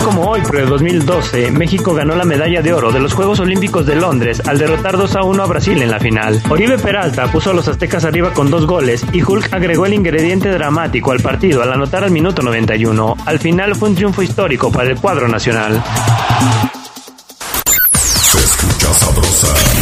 [0.00, 4.40] Julio de 2012, México ganó la medalla de oro de los Juegos Olímpicos de Londres
[4.46, 6.40] al derrotar 2 a 1 a Brasil en la final.
[6.48, 10.48] Oribe Peralta puso a los aztecas arriba con dos goles y Hulk agregó el ingrediente
[10.48, 13.16] dramático al partido al anotar al minuto 91.
[13.26, 15.82] Al final fue un triunfo histórico para el cuadro nacional.
[18.02, 19.81] Se escucha sabrosa,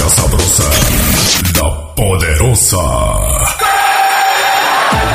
[0.00, 0.64] Escucha sabrosa,
[1.56, 2.76] la poderosa.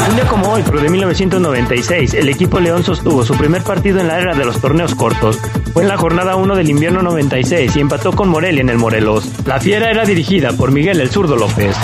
[0.08, 4.08] Un día como hoy, pero de 1996, el equipo León sostuvo su primer partido en
[4.08, 5.40] la era de los torneos cortos.
[5.74, 9.26] Fue en la jornada 1 del invierno 96 y empató con Morelia en el Morelos.
[9.46, 11.76] La fiera era dirigida por Miguel el Zurdo López.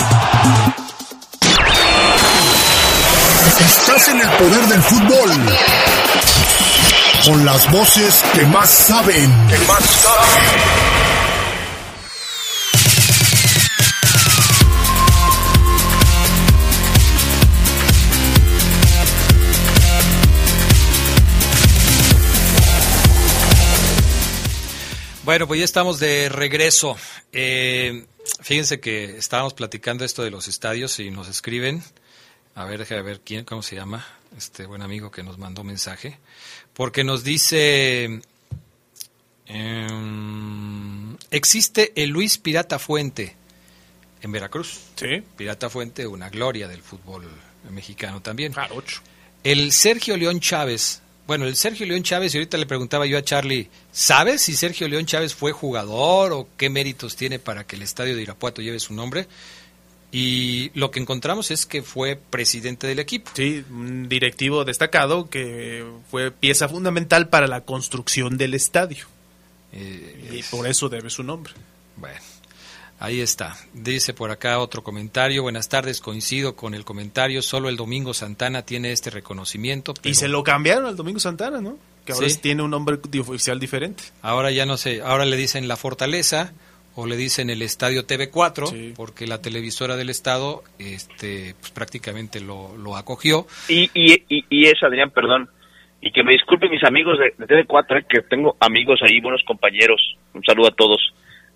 [3.58, 5.30] Estás en el poder del fútbol.
[7.26, 9.48] Con las voces que más saben.
[9.48, 11.11] Que más saben.
[25.24, 26.96] Bueno, pues ya estamos de regreso.
[27.32, 28.06] Eh,
[28.40, 31.80] fíjense que estábamos platicando esto de los estadios y nos escriben.
[32.56, 34.04] A ver, déjame ver quién, cómo se llama
[34.36, 36.18] este buen amigo que nos mandó mensaje.
[36.74, 38.20] Porque nos dice,
[39.46, 43.36] em, existe el Luis Pirata Fuente
[44.22, 44.80] en Veracruz.
[44.96, 45.22] Sí.
[45.36, 47.30] Pirata Fuente, una gloria del fútbol
[47.70, 48.52] mexicano también.
[49.44, 51.01] El Sergio León Chávez.
[51.32, 54.86] Bueno, el Sergio León Chávez, y ahorita le preguntaba yo a Charlie, ¿sabes si Sergio
[54.86, 58.78] León Chávez fue jugador o qué méritos tiene para que el estadio de Irapuato lleve
[58.78, 59.26] su nombre?
[60.10, 63.30] Y lo que encontramos es que fue presidente del equipo.
[63.32, 69.06] Sí, un directivo destacado que fue pieza fundamental para la construcción del estadio.
[69.72, 71.54] y por eso debe su nombre.
[71.96, 72.20] Bueno,
[73.02, 73.56] ahí está.
[73.74, 75.42] Dice por acá otro comentario.
[75.42, 77.42] Buenas tardes, coincido con el comentario.
[77.42, 79.92] Solo el Domingo Santana tiene este reconocimiento.
[80.04, 81.76] Y se lo cambiaron al Domingo Santana, ¿no?
[82.04, 82.40] Que ahora Sí.
[82.40, 84.04] tiene un nombre oficial diferente.
[84.22, 86.52] Ahora ya no sé, ahora le dicen La Fortaleza
[86.94, 92.76] o le dicen el Estadio TV4, porque la televisora del Estado este, pues, prácticamente lo,
[92.76, 93.46] lo acogió.
[93.68, 95.48] Y, y, y, y eso, Adrián, perdón.
[96.00, 99.42] Y que me disculpen mis amigos de, de TV4, eh, que tengo amigos ahí, buenos
[99.46, 100.00] compañeros.
[100.34, 101.00] Un saludo a todos.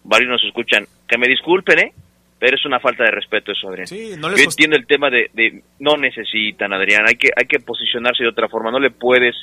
[0.09, 0.85] Varios nos escuchan.
[1.09, 1.93] Que me disculpen, ¿eh?
[2.39, 3.87] Pero es una falta de respeto eso, Adrián.
[3.87, 7.05] Sí, no Yo les cost- entiendo el tema de, de no necesitan, Adrián.
[7.09, 8.71] Hay que, hay que posicionarse de otra forma.
[8.71, 9.35] No le puedes.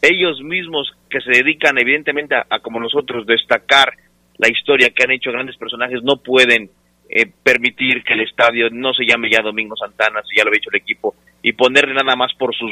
[0.00, 3.92] Ellos mismos que se dedican, evidentemente, a, a como nosotros, destacar
[4.38, 6.70] la historia que han hecho grandes personajes, no pueden
[7.10, 10.58] eh, permitir que el estadio no se llame ya Domingo Santana, si ya lo había
[10.58, 12.70] hecho el equipo, y ponerle nada más por sus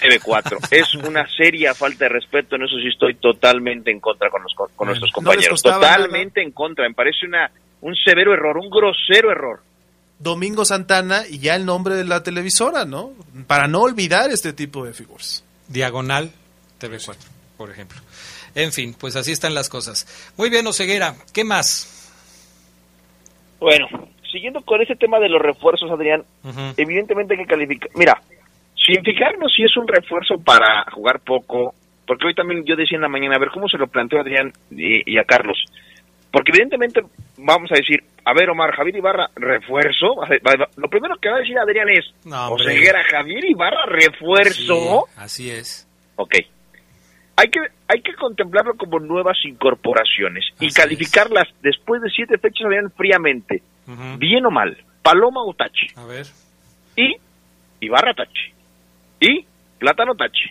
[0.00, 0.68] TV4.
[0.70, 4.54] es una seria falta de respeto, en eso sí estoy totalmente en contra con, los,
[4.54, 5.62] con Bueno, nuestros compañeros.
[5.62, 7.50] totalmente en contra, me parece una
[7.84, 9.60] un severo error, un grosero error.
[10.18, 13.12] Domingo Santana y ya el nombre de la televisora, ¿no?
[13.46, 15.44] Para no olvidar este tipo de figuras.
[15.68, 16.32] Diagonal
[16.80, 17.16] TV4,
[17.58, 18.00] por ejemplo.
[18.54, 20.32] En fin, pues así están las cosas.
[20.38, 22.10] Muy bien, Oseguera, ¿qué más?
[23.60, 23.86] Bueno,
[24.32, 26.24] siguiendo con ese tema de los refuerzos, Adrián,
[26.78, 27.90] evidentemente hay que calificar.
[27.94, 28.22] Mira,
[28.84, 31.74] sin fijarnos si es un refuerzo para jugar poco,
[32.06, 34.52] porque hoy también yo decía en la mañana, a ver cómo se lo planteó Adrián
[34.70, 35.58] y, y a Carlos.
[36.30, 37.00] Porque evidentemente
[37.38, 40.16] vamos a decir, a ver Omar, Javier Ibarra, refuerzo.
[40.76, 42.66] Lo primero que va a decir Adrián es, No, hombre.
[42.66, 45.06] Oseguera, Javier Ibarra, refuerzo.
[45.06, 45.88] Sí, así es.
[46.16, 46.34] Ok.
[47.36, 52.90] Hay que, hay que contemplarlo como nuevas incorporaciones y calificarlas después de siete fechas, Adrián,
[52.96, 53.62] fríamente.
[54.18, 54.76] Bien o mal.
[55.02, 55.86] Paloma o Tachi.
[55.96, 56.26] A ver.
[56.96, 57.16] Y
[57.80, 58.53] Ibarra Tachi.
[59.20, 59.46] Y
[59.78, 60.50] Plátano Tachi.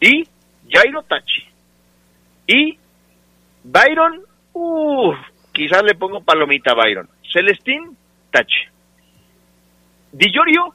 [0.00, 0.28] Y
[0.70, 1.44] Jairo Tachi.
[2.46, 2.78] Y
[3.64, 5.16] Byron, uff,
[5.52, 7.08] quizás le pongo palomita a Byron.
[7.32, 7.96] Celestín,
[8.30, 8.68] Tachi.
[10.12, 10.74] Di Llorio,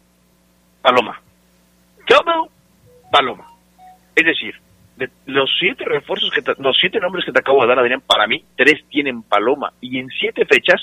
[0.82, 1.20] Paloma.
[2.06, 2.50] Campbell,
[3.12, 3.48] Paloma.
[4.16, 4.56] Es decir,
[4.98, 8.28] de los siete refuerzos que los siete nombres que te acabo de dar, Adrián, para
[8.28, 9.74] mí, tres tienen Paloma.
[9.82, 10.82] Y en siete fechas,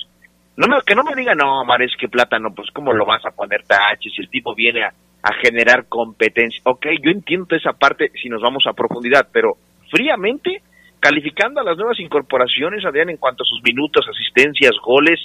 [0.57, 3.25] no me, que no me digan, no, Omar, es que Plátano, pues, ¿cómo lo vas
[3.25, 4.93] a poner Tachi si el tipo viene a,
[5.23, 6.61] a generar competencia?
[6.65, 9.55] Ok, yo entiendo esa parte si nos vamos a profundidad, pero
[9.91, 10.63] fríamente,
[10.99, 15.21] calificando a las nuevas incorporaciones, Adrián, en cuanto a sus minutos, asistencias, goles,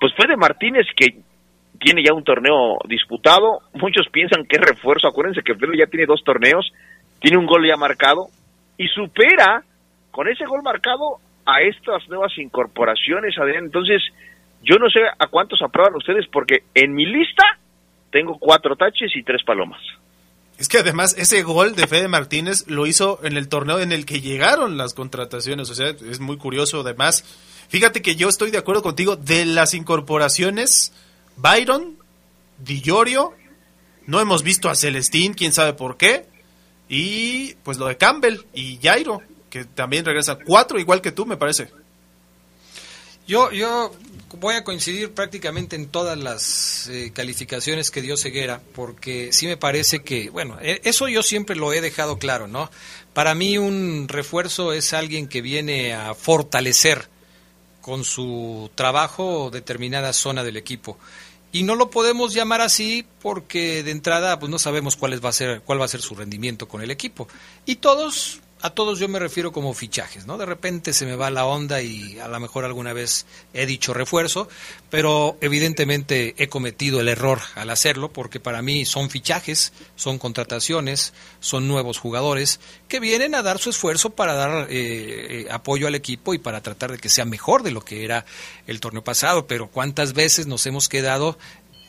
[0.00, 1.18] pues fue de Martínez que
[1.78, 3.60] tiene ya un torneo disputado.
[3.74, 5.08] Muchos piensan que es refuerzo.
[5.08, 6.70] Acuérdense que Fede ya tiene dos torneos,
[7.20, 8.26] tiene un gol ya marcado
[8.76, 9.62] y supera
[10.10, 13.64] con ese gol marcado a estas nuevas incorporaciones, Adrián.
[13.64, 14.02] Entonces,
[14.62, 17.44] yo no sé a cuántos aprueban ustedes, porque en mi lista
[18.10, 19.80] tengo cuatro taches y tres palomas.
[20.58, 24.04] Es que además ese gol de Fede Martínez lo hizo en el torneo en el
[24.04, 27.24] que llegaron las contrataciones, o sea, es muy curioso además.
[27.68, 30.92] Fíjate que yo estoy de acuerdo contigo de las incorporaciones,
[31.36, 31.96] Byron,
[32.58, 33.34] Di Llorio,
[34.06, 36.26] no hemos visto a Celestín, quién sabe por qué,
[36.88, 41.36] y pues lo de Campbell y Jairo, que también regresa cuatro igual que tú, me
[41.36, 41.70] parece.
[43.28, 43.92] Yo, yo
[44.40, 49.58] voy a coincidir prácticamente en todas las eh, calificaciones que dio Ceguera, porque sí me
[49.58, 52.70] parece que, bueno, e, eso yo siempre lo he dejado claro, ¿no?
[53.12, 57.10] Para mí un refuerzo es alguien que viene a fortalecer
[57.82, 60.98] con su trabajo determinada zona del equipo.
[61.52, 65.32] Y no lo podemos llamar así porque de entrada pues no sabemos cuál va a
[65.32, 67.28] ser cuál va a ser su rendimiento con el equipo.
[67.66, 70.36] Y todos a todos yo me refiero como fichajes, ¿no?
[70.36, 73.94] De repente se me va la onda y a lo mejor alguna vez he dicho
[73.94, 74.48] refuerzo,
[74.90, 81.12] pero evidentemente he cometido el error al hacerlo porque para mí son fichajes, son contrataciones,
[81.40, 85.94] son nuevos jugadores que vienen a dar su esfuerzo para dar eh, eh, apoyo al
[85.94, 88.24] equipo y para tratar de que sea mejor de lo que era
[88.66, 91.38] el torneo pasado, pero cuántas veces nos hemos quedado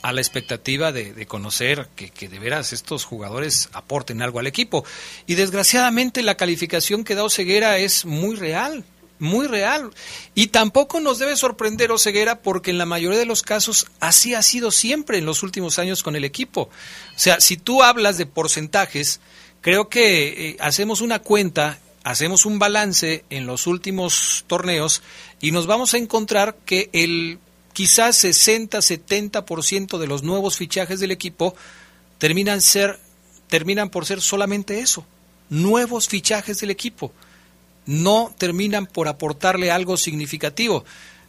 [0.02, 4.86] a la expectativa de, conocer que, de veras estos jugadores aporten algo al equipo.
[5.28, 8.86] Y desgraciadamente la calificación que da Oseguera es muy real,
[9.20, 9.92] muy real.
[10.36, 14.42] Y tampoco nos debe sorprender Oseguera porque en la mayoría de los casos así ha
[14.42, 16.62] sido siempre en los últimos años con el equipo.
[16.64, 19.20] O sea, si tú hablas de porcentajes,
[19.62, 25.02] creo que eh, hacemos una cuenta, hacemos un balance en los últimos torneos
[25.42, 27.40] y nos vamos a encontrar que el
[27.74, 31.56] quizás 60-70% de los nuevos fichajes del equipo
[32.18, 33.00] terminan, ser,
[33.48, 35.06] terminan por ser solamente eso,
[35.50, 37.12] nuevos fichajes del equipo.
[37.86, 40.86] No terminan por aportarle algo significativo.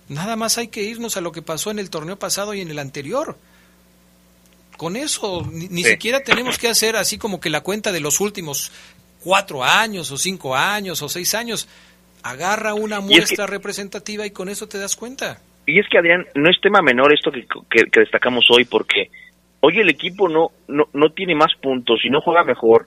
[0.08, 2.70] Nada más hay que irnos a lo que pasó en el torneo pasado y en
[2.70, 3.38] el anterior.
[4.76, 8.72] Con eso, ni, siquiera tenemos que hacer así como que la cuenta de los últimos
[9.22, 11.68] cuatro años o cinco años o seis años.
[12.22, 15.40] Agarra una muestra representativa y con eso te das cuenta.
[15.66, 19.10] Y es que, Adrián, no es tema menor esto que, que, destacamos hoy, porque
[19.60, 22.86] hoy el equipo no, no, no tiene más puntos y no juega mejor,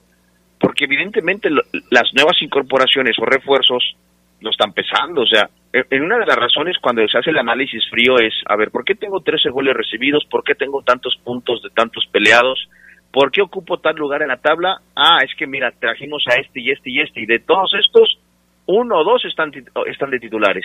[0.60, 3.96] porque evidentemente las nuevas incorporaciones o refuerzos
[4.40, 5.22] lo están pesando.
[5.22, 8.56] O sea, en una de las razones cuando se hace el análisis frío es, a
[8.56, 10.24] ver, ¿por qué tengo 13 goles recibidos?
[10.30, 12.68] ¿Por qué tengo tantos puntos de tantos peleados?
[13.10, 14.80] ¿Por qué ocupo tal lugar en la tabla?
[14.94, 18.18] Ah, es que mira, trajimos a este y este y este, y de todos estos,
[18.66, 19.52] uno o dos están,
[19.86, 20.64] están de titulares.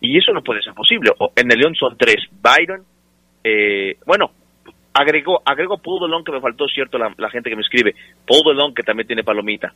[0.00, 1.12] Y eso no puede ser posible.
[1.34, 2.24] en el León son tres.
[2.40, 2.84] Byron,
[3.42, 4.30] eh, bueno,
[4.94, 7.94] agregó, agregó Paul Delon, que me faltó, cierto, la, gente que me escribe.
[8.26, 9.72] Paul Delon, que también tiene palomita.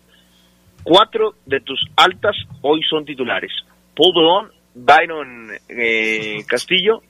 [0.83, 3.53] Cuatro de tus altas hoy son titulares.
[3.97, 7.03] Paul Delon, Byron eh, Castillo,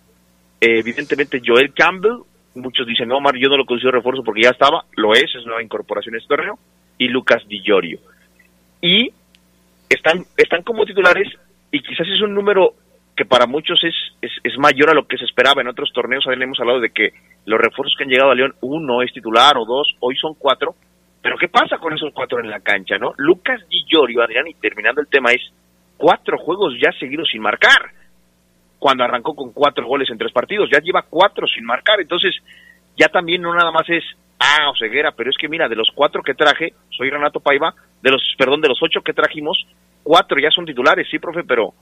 [0.61, 2.23] evidentemente Joel Campbell,
[2.55, 5.47] muchos dicen, no, Omar, yo no lo considero refuerzo porque ya estaba, lo es, es
[5.47, 6.59] nueva incorporación este torneo,
[6.99, 7.99] y Lucas Di Llorio.
[8.81, 9.11] Y
[9.89, 11.29] están, están como titulares,
[11.71, 12.75] y quizás es un número
[13.17, 15.61] que para muchos es, es, mayor a lo que se esperaba.
[15.61, 17.11] En otros torneos hemos hablado de que
[17.45, 20.75] los refuerzos que han llegado a León, uno es titular o dos, hoy son cuatro.
[21.21, 23.13] Pero ¿qué pasa con esos cuatro en la cancha, no?
[23.19, 25.43] Lucas Di Llorio, Adrián, y terminando el tema, es
[25.97, 27.91] cuatro juegos ya seguidos sin marcar.
[28.79, 32.01] Cuando arrancó con cuatro goles en tres partidos, ya lleva cuatro sin marcar.
[32.01, 32.35] Entonces,
[32.97, 34.03] ya también no nada más es,
[34.41, 38.11] ah, Oseguera, pero es que mira, de los cuatro que traje, soy Renato Paiva, de
[38.11, 39.65] los, perdón, de los ocho que trajimos,
[40.03, 41.73] cuatro ya son titulares, sí, profe, pero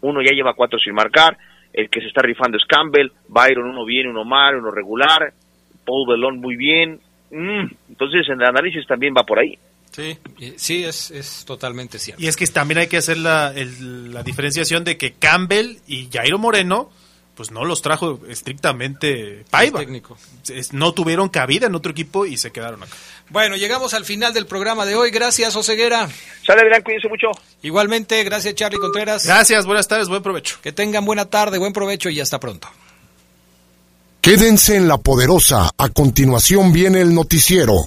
[0.00, 1.36] uno ya lleva cuatro sin marcar,
[1.72, 5.32] el que se está rifando es Campbell, Byron uno bien, uno mal, uno regular,
[5.84, 9.58] Paul Belón muy bien, mm, entonces en el análisis también va por ahí.
[9.90, 10.18] Sí,
[10.56, 12.22] sí, es, es totalmente cierto.
[12.22, 16.38] Y es que también hay que hacer la, la diferenciación de que Campbell y Jairo
[16.38, 16.90] Moreno
[17.38, 19.78] pues no los trajo estrictamente Paiva.
[19.78, 20.18] Técnico.
[20.72, 22.92] No tuvieron cabida en otro equipo y se quedaron acá.
[23.30, 25.10] Bueno, llegamos al final del programa de hoy.
[25.10, 26.08] Gracias, Oseguera.
[26.46, 27.28] Sale, Adrián, cuídense mucho.
[27.62, 29.26] Igualmente, gracias, Charlie Contreras.
[29.26, 30.58] Gracias, buenas tardes, buen provecho.
[30.62, 32.68] Que tengan buena tarde, buen provecho y hasta pronto.
[34.20, 35.70] Quédense en la poderosa.
[35.76, 37.86] A continuación viene el noticiero.